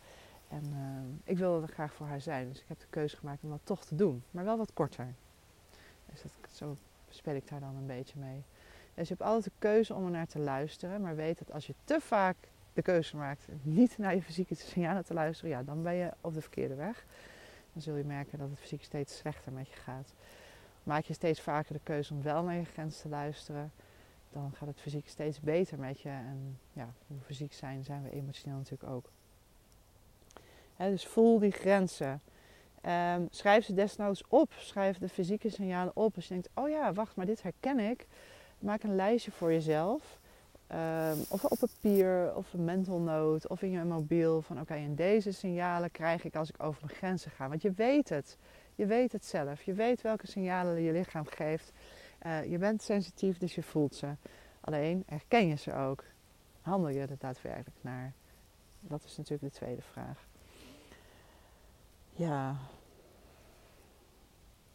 En 0.52 1.22
ik 1.24 1.38
wilde 1.38 1.68
er 1.68 1.74
graag 1.74 1.94
voor 1.94 2.08
haar 2.08 2.22
zijn, 2.22 2.50
dus 2.50 2.60
ik 2.60 2.68
heb 2.68 2.80
de 2.80 2.86
keuze 2.90 3.18
gemaakt 3.18 3.44
om 3.44 3.50
dat 3.50 3.60
toch 3.64 3.86
te 3.86 3.96
doen, 3.96 4.24
maar 4.32 4.44
wel 4.44 4.58
wat 4.58 4.74
korter. 4.74 5.14
Dus 6.06 6.22
dat, 6.22 6.32
zo 6.52 6.76
speel 7.10 7.36
ik 7.36 7.50
daar 7.50 7.60
dan 7.60 7.76
een 7.76 7.88
beetje 7.88 8.20
mee. 8.20 8.44
Dus 8.94 9.08
je 9.08 9.14
hebt 9.14 9.28
altijd 9.28 9.44
de 9.44 9.52
keuze 9.60 9.94
om 9.94 10.06
er 10.06 10.12
naar 10.12 10.28
te 10.28 10.40
luisteren, 10.40 11.02
maar 11.02 11.16
weet 11.16 11.40
dat 11.40 11.52
als 11.52 11.68
je 11.68 11.74
te 11.84 12.00
vaak 12.00 12.36
de 12.74 12.82
keuze 12.82 13.18
maakt 13.18 13.48
niet 13.62 13.98
naar 13.98 14.16
je 14.16 14.22
fysieke 14.22 14.56
signalen 14.56 15.06
te 15.06 15.14
luisteren, 15.14 15.52
ja, 15.52 15.64
dan 15.64 15.84
ben 15.84 15.94
je 15.94 16.12
op 16.22 16.34
de 16.34 16.42
verkeerde 16.42 16.76
weg 16.76 17.06
dan 17.74 17.82
zul 17.82 17.96
je 17.96 18.04
merken 18.04 18.38
dat 18.38 18.50
het 18.50 18.60
fysiek 18.60 18.84
steeds 18.84 19.18
slechter 19.18 19.52
met 19.52 19.70
je 19.70 19.76
gaat. 19.76 20.14
Maak 20.84 21.04
je 21.04 21.14
steeds 21.14 21.42
vaker 21.42 21.74
de 21.74 21.80
keuze 21.84 22.14
om 22.14 22.22
wel 22.22 22.44
naar 22.44 22.56
je 22.56 22.66
grens 22.66 23.02
te 23.02 23.10
luisteren, 23.10 23.72
dan 24.30 24.52
gaat 24.56 24.68
het 24.68 24.82
fysiek 24.82 25.08
steeds 25.08 25.40
beter 25.40 25.80
met 25.80 26.02
je. 26.02 26.10
En 26.10 26.60
ja, 26.74 26.94
hoe 27.08 27.20
fysiek 27.22 27.54
zijn, 27.54 27.84
zijn 27.84 28.04
we 28.04 28.12
emotioneel 28.12 28.58
natuurlijk 28.58 28.92
ook. 28.92 29.10
Dus 30.90 31.06
voel 31.06 31.40
die 31.40 31.52
grenzen. 31.52 32.22
Um, 32.86 33.28
schrijf 33.30 33.66
ze 33.66 33.74
desnoods 33.74 34.24
op. 34.28 34.52
Schrijf 34.58 34.98
de 34.98 35.10
fysieke 35.10 35.50
signalen 35.50 35.96
op. 35.96 36.16
Als 36.16 36.28
je 36.28 36.34
denkt, 36.34 36.50
oh 36.54 36.70
ja, 36.70 36.94
wacht, 36.94 37.16
maar 37.16 37.26
dit 37.26 37.44
herken 37.44 37.80
ik. 37.80 38.08
Maak 38.60 38.84
een 38.84 38.96
lijstje 38.96 39.32
voor 39.32 39.52
jezelf. 39.52 40.20
Um, 40.72 41.26
of 41.30 41.44
op 41.44 41.60
papier, 41.60 42.36
of 42.36 42.54
een 42.54 42.64
mental 42.64 43.00
note, 43.00 43.48
of 43.48 43.62
in 43.62 43.72
je 43.72 43.84
mobiel. 43.84 44.42
Van 44.42 44.60
oké, 44.60 44.74
en 44.74 44.96
deze 44.96 45.32
signalen 45.32 45.92
krijg 45.92 46.24
ik 46.24 46.36
als 46.36 46.50
ik 46.50 46.64
over 46.64 46.82
mijn 46.86 46.98
grenzen 46.98 47.32
ga. 47.32 47.50
Want 47.50 47.62
je 47.62 47.72
weet 47.72 48.10
het. 48.10 48.38
Je 48.76 48.86
weet 48.86 49.12
het 49.12 49.26
zelf. 49.26 49.64
Je 49.64 49.74
weet 49.74 50.02
welke 50.02 50.28
signalen 50.28 50.82
je 50.82 50.92
lichaam 50.92 51.26
geeft. 51.26 51.72
Uh, 52.26 52.52
je 52.52 52.58
bent 52.58 52.82
sensitief, 52.82 53.38
dus 53.38 53.56
je 53.56 53.64
voelt 53.64 53.96
ze. 53.96 54.08
Alleen 54.60 55.04
herken 55.06 55.48
je 55.48 55.56
ze 55.56 55.74
ook. 55.74 56.04
Handel 56.62 56.90
je 56.90 57.02
er 57.02 57.18
daadwerkelijk 57.18 57.78
naar? 57.82 58.14
Dat 58.80 59.04
is 59.04 59.18
natuurlijk 59.18 59.54
de 59.54 59.60
tweede 59.60 59.82
vraag. 59.82 60.30
Ja, 62.22 62.56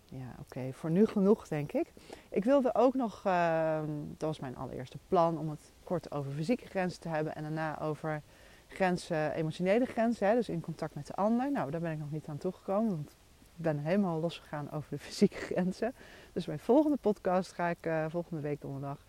ja, 0.04 0.34
oké. 0.40 0.72
Voor 0.72 0.90
nu 0.90 1.06
genoeg, 1.06 1.48
denk 1.48 1.72
ik. 1.72 1.92
Ik 2.30 2.44
wilde 2.44 2.74
ook 2.74 2.94
nog, 2.94 3.22
uh, 3.26 3.80
dat 4.16 4.28
was 4.28 4.40
mijn 4.40 4.56
allereerste 4.56 4.98
plan, 5.08 5.38
om 5.38 5.50
het 5.50 5.72
kort 5.84 6.10
over 6.10 6.32
fysieke 6.32 6.66
grenzen 6.66 7.00
te 7.00 7.08
hebben 7.08 7.34
en 7.34 7.42
daarna 7.42 7.80
over 7.80 8.22
grenzen, 8.66 9.32
emotionele 9.32 9.84
grenzen, 9.84 10.28
hè, 10.28 10.34
dus 10.34 10.48
in 10.48 10.60
contact 10.60 10.94
met 10.94 11.06
de 11.06 11.14
ander. 11.14 11.50
Nou, 11.50 11.70
daar 11.70 11.80
ben 11.80 11.92
ik 11.92 11.98
nog 11.98 12.10
niet 12.10 12.26
aan 12.26 12.38
toegekomen, 12.38 12.90
want 12.90 13.10
ik 13.56 13.62
ben 13.62 13.78
helemaal 13.78 14.20
losgegaan 14.20 14.70
over 14.70 14.90
de 14.90 14.98
fysieke 15.06 15.36
grenzen. 15.36 15.94
Dus 16.32 16.46
mijn 16.46 16.58
volgende 16.58 16.98
podcast 17.00 17.52
ga 17.52 17.68
ik 17.68 17.86
uh, 17.86 18.04
volgende 18.08 18.42
week 18.42 18.60
donderdag. 18.60 19.04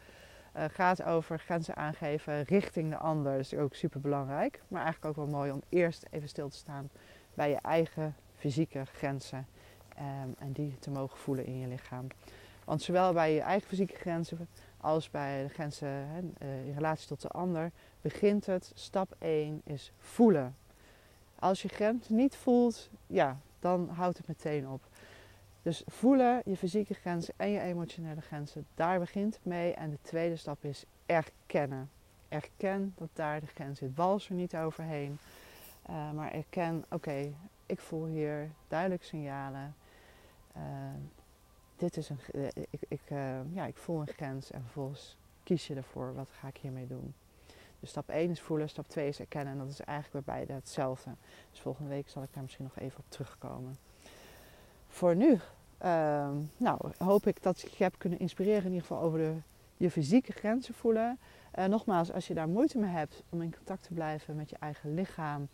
Uh, 0.55 0.63
gaat 0.67 1.03
over 1.03 1.39
grenzen 1.39 1.75
aangeven 1.75 2.43
richting 2.43 2.89
de 2.89 2.97
ander. 2.97 3.31
Dat 3.31 3.41
is 3.41 3.53
ook 3.53 3.75
super 3.75 4.01
belangrijk. 4.01 4.61
Maar 4.67 4.83
eigenlijk 4.83 5.17
ook 5.17 5.25
wel 5.25 5.35
mooi 5.35 5.51
om 5.51 5.61
eerst 5.69 6.05
even 6.09 6.29
stil 6.29 6.49
te 6.49 6.57
staan 6.57 6.89
bij 7.33 7.49
je 7.49 7.59
eigen 7.61 8.15
fysieke 8.37 8.85
grenzen. 8.85 9.47
Um, 9.99 10.35
en 10.37 10.51
die 10.51 10.75
te 10.79 10.89
mogen 10.89 11.17
voelen 11.17 11.45
in 11.45 11.59
je 11.59 11.67
lichaam. 11.67 12.07
Want 12.65 12.81
zowel 12.81 13.13
bij 13.13 13.33
je 13.33 13.41
eigen 13.41 13.67
fysieke 13.67 13.95
grenzen 13.95 14.47
als 14.77 15.09
bij 15.09 15.43
de 15.43 15.49
grenzen 15.49 15.87
hè, 15.87 16.19
eh, 16.37 16.65
in 16.65 16.73
relatie 16.73 17.07
tot 17.07 17.21
de 17.21 17.27
ander 17.27 17.71
begint 18.01 18.45
het. 18.45 18.71
Stap 18.75 19.15
1 19.19 19.61
is 19.63 19.91
voelen. 19.97 20.55
Als 21.39 21.61
je 21.61 21.67
grens 21.67 22.09
niet 22.09 22.35
voelt, 22.35 22.89
ja, 23.07 23.37
dan 23.59 23.89
houdt 23.89 24.17
het 24.17 24.27
meteen 24.27 24.67
op. 24.69 24.87
Dus 25.61 25.83
voelen, 25.85 26.41
je 26.45 26.57
fysieke 26.57 26.93
grenzen 26.93 27.33
en 27.37 27.49
je 27.49 27.59
emotionele 27.59 28.21
grenzen, 28.21 28.65
daar 28.75 28.99
begint 28.99 29.35
het 29.35 29.45
mee. 29.45 29.73
En 29.73 29.89
de 29.89 29.99
tweede 30.01 30.35
stap 30.35 30.63
is 30.63 30.85
erkennen. 31.05 31.89
Erken 32.29 32.93
dat 32.97 33.09
daar 33.13 33.39
de 33.39 33.47
grens 33.47 33.79
zit. 33.79 33.95
Wals 33.95 34.29
er 34.29 34.35
niet 34.35 34.55
overheen. 34.55 35.17
Uh, 35.89 36.11
maar 36.11 36.31
erken, 36.31 36.85
oké, 36.89 37.33
ik 37.67 37.79
voel 37.79 38.05
hier 38.05 38.49
duidelijk 38.67 39.03
signalen. 39.03 39.75
Uh, 40.57 40.63
dit 41.75 41.97
is 41.97 42.09
een, 42.09 42.19
eh, 42.33 42.63
ik, 42.87 43.09
uh, 43.11 43.53
ja, 43.53 43.65
ik 43.65 43.77
voel 43.77 43.99
een 43.99 44.07
grens 44.07 44.51
en 44.51 44.61
vervolgens 44.61 45.17
kies 45.43 45.67
je 45.67 45.75
ervoor, 45.75 46.13
wat 46.15 46.29
ga 46.29 46.47
ik 46.47 46.57
hiermee 46.57 46.87
doen. 46.87 47.13
Dus 47.79 47.89
stap 47.89 48.09
1 48.09 48.29
is 48.29 48.41
voelen, 48.41 48.69
stap 48.69 48.87
2 48.87 49.07
is 49.07 49.19
erkennen 49.19 49.53
en 49.53 49.59
dat 49.59 49.69
is 49.69 49.81
eigenlijk 49.81 50.25
bij 50.25 50.35
beide 50.35 50.53
hetzelfde. 50.53 51.11
Dus 51.51 51.59
volgende 51.59 51.89
week 51.89 52.09
zal 52.09 52.23
ik 52.23 52.33
daar 52.33 52.43
misschien 52.43 52.63
nog 52.63 52.79
even 52.79 52.99
op 52.99 53.05
terugkomen. 53.07 53.77
Voor 54.87 55.15
nu, 55.15 55.31
uh, 55.31 55.39
nou, 56.57 56.91
hoop 56.97 57.27
ik 57.27 57.43
dat 57.43 57.63
ik 57.63 57.69
je 57.69 57.83
heb 57.83 57.95
kunnen 57.97 58.19
inspireren 58.19 58.63
in 58.63 58.71
ieder 58.71 58.87
geval 58.87 59.01
over 59.01 59.19
de, 59.19 59.35
je 59.77 59.91
fysieke 59.91 60.31
grenzen 60.31 60.73
voelen. 60.73 61.19
Uh, 61.59 61.65
nogmaals, 61.65 62.11
als 62.11 62.27
je 62.27 62.33
daar 62.33 62.49
moeite 62.49 62.77
mee 62.77 62.89
hebt 62.89 63.23
om 63.29 63.41
in 63.41 63.55
contact 63.55 63.83
te 63.83 63.93
blijven 63.93 64.35
met 64.35 64.49
je 64.49 64.57
eigen 64.59 64.93
lichaam, 64.93 65.47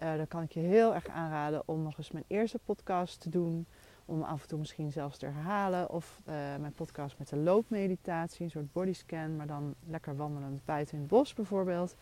dan 0.00 0.28
kan 0.28 0.42
ik 0.42 0.52
je 0.52 0.60
heel 0.60 0.94
erg 0.94 1.08
aanraden 1.08 1.62
om 1.64 1.82
nog 1.82 1.98
eens 1.98 2.10
mijn 2.10 2.24
eerste 2.26 2.58
podcast 2.58 3.20
te 3.20 3.28
doen 3.28 3.66
om 4.04 4.22
af 4.22 4.42
en 4.42 4.48
toe 4.48 4.58
misschien 4.58 4.92
zelfs 4.92 5.18
te 5.18 5.26
herhalen. 5.26 5.90
Of 5.90 6.20
uh, 6.20 6.34
mijn 6.34 6.72
podcast 6.72 7.18
met 7.18 7.28
de 7.28 7.36
loopmeditatie, 7.36 8.44
een 8.44 8.50
soort 8.50 8.72
bodyscan, 8.72 9.36
maar 9.36 9.46
dan 9.46 9.74
lekker 9.86 10.16
wandelend 10.16 10.64
buiten 10.64 10.94
in 10.94 11.00
het 11.00 11.10
bos 11.10 11.34
bijvoorbeeld. 11.34 11.94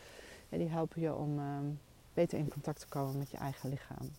En 0.48 0.58
die 0.58 0.68
helpen 0.68 1.00
je 1.00 1.14
om 1.14 1.38
um, 1.38 1.80
beter 2.14 2.38
in 2.38 2.48
contact 2.48 2.80
te 2.80 2.88
komen 2.88 3.18
met 3.18 3.30
je 3.30 3.36
eigen 3.36 3.68
lichaam. 3.68 4.10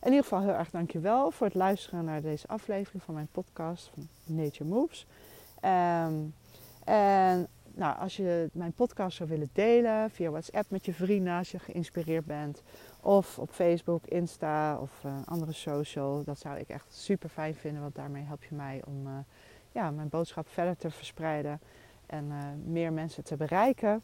In 0.00 0.10
ieder 0.10 0.22
geval 0.22 0.40
heel 0.40 0.54
erg 0.54 0.70
dankjewel 0.70 1.30
voor 1.30 1.46
het 1.46 1.56
luisteren 1.56 2.04
naar 2.04 2.22
deze 2.22 2.46
aflevering 2.46 3.02
van 3.02 3.14
mijn 3.14 3.28
podcast 3.32 3.90
van 3.94 4.08
Nature 4.24 4.70
Moves. 4.70 5.06
Um, 5.64 6.34
en 6.84 7.48
nou, 7.78 7.98
als 7.98 8.16
je 8.16 8.50
mijn 8.52 8.72
podcast 8.72 9.16
zou 9.16 9.28
willen 9.28 9.50
delen 9.52 10.10
via 10.10 10.30
WhatsApp 10.30 10.70
met 10.70 10.84
je 10.84 10.92
vrienden 10.92 11.38
als 11.38 11.50
je 11.50 11.58
geïnspireerd 11.58 12.24
bent 12.24 12.62
of 13.00 13.38
op 13.38 13.50
Facebook, 13.50 14.06
Insta 14.06 14.78
of 14.78 14.90
uh, 15.06 15.12
andere 15.24 15.52
social. 15.52 16.24
Dat 16.24 16.38
zou 16.38 16.58
ik 16.58 16.68
echt 16.68 16.86
super 16.88 17.28
fijn 17.28 17.54
vinden, 17.54 17.82
want 17.82 17.94
daarmee 17.94 18.22
help 18.22 18.44
je 18.44 18.54
mij 18.54 18.82
om 18.86 19.06
uh, 19.06 19.12
ja, 19.72 19.90
mijn 19.90 20.08
boodschap 20.08 20.48
verder 20.48 20.76
te 20.76 20.90
verspreiden 20.90 21.60
en 22.06 22.32
meer 22.64 22.92
mensen 22.92 23.24
te 23.24 23.36
bereiken. 23.36 24.02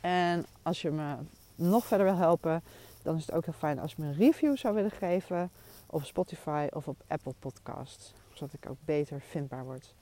En 0.00 0.44
als 0.62 0.82
je 0.82 0.90
me 0.90 1.16
nog 1.54 1.86
verder 1.86 2.06
wil 2.06 2.16
helpen, 2.16 2.62
dan 3.02 3.16
is 3.16 3.26
het 3.26 3.34
ook 3.34 3.44
heel 3.44 3.54
fijn 3.54 3.78
als 3.78 3.92
je 3.92 4.02
me 4.02 4.08
een 4.08 4.16
review 4.16 4.56
zou 4.56 4.74
willen 4.74 4.90
geven 4.90 5.50
op 5.86 6.04
Spotify 6.04 6.66
of 6.70 6.88
op 6.88 7.02
Apple 7.06 7.34
Podcasts, 7.38 8.14
zodat 8.32 8.54
ik 8.54 8.70
ook 8.70 8.78
beter 8.84 9.20
vindbaar 9.20 9.64
word. 9.64 9.94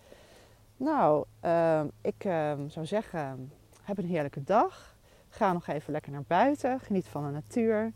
Nou, 0.81 1.25
uh, 1.45 1.85
ik 2.01 2.25
uh, 2.25 2.53
zou 2.66 2.87
zeggen, 2.87 3.53
heb 3.83 3.99
een 3.99 4.07
heerlijke 4.07 4.43
dag. 4.45 4.97
Ga 5.29 5.53
nog 5.53 5.66
even 5.66 5.93
lekker 5.93 6.12
naar 6.12 6.25
buiten. 6.27 6.81
Geniet 6.81 7.07
van 7.07 7.25
de 7.25 7.31
natuur. 7.31 7.93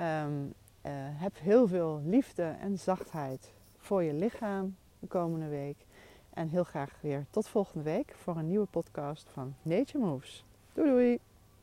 Um, 0.00 0.44
uh, 0.86 0.92
heb 0.94 1.38
heel 1.38 1.68
veel 1.68 2.00
liefde 2.04 2.54
en 2.60 2.78
zachtheid 2.78 3.52
voor 3.78 4.02
je 4.02 4.12
lichaam 4.12 4.76
de 4.98 5.06
komende 5.06 5.48
week. 5.48 5.86
En 6.34 6.48
heel 6.48 6.64
graag 6.64 6.98
weer 7.00 7.26
tot 7.30 7.48
volgende 7.48 7.84
week 7.84 8.14
voor 8.16 8.36
een 8.36 8.48
nieuwe 8.48 8.66
podcast 8.66 9.28
van 9.32 9.54
Nature 9.62 10.04
Moves. 10.04 10.44
Doei 10.72 10.90
doei! 10.90 11.31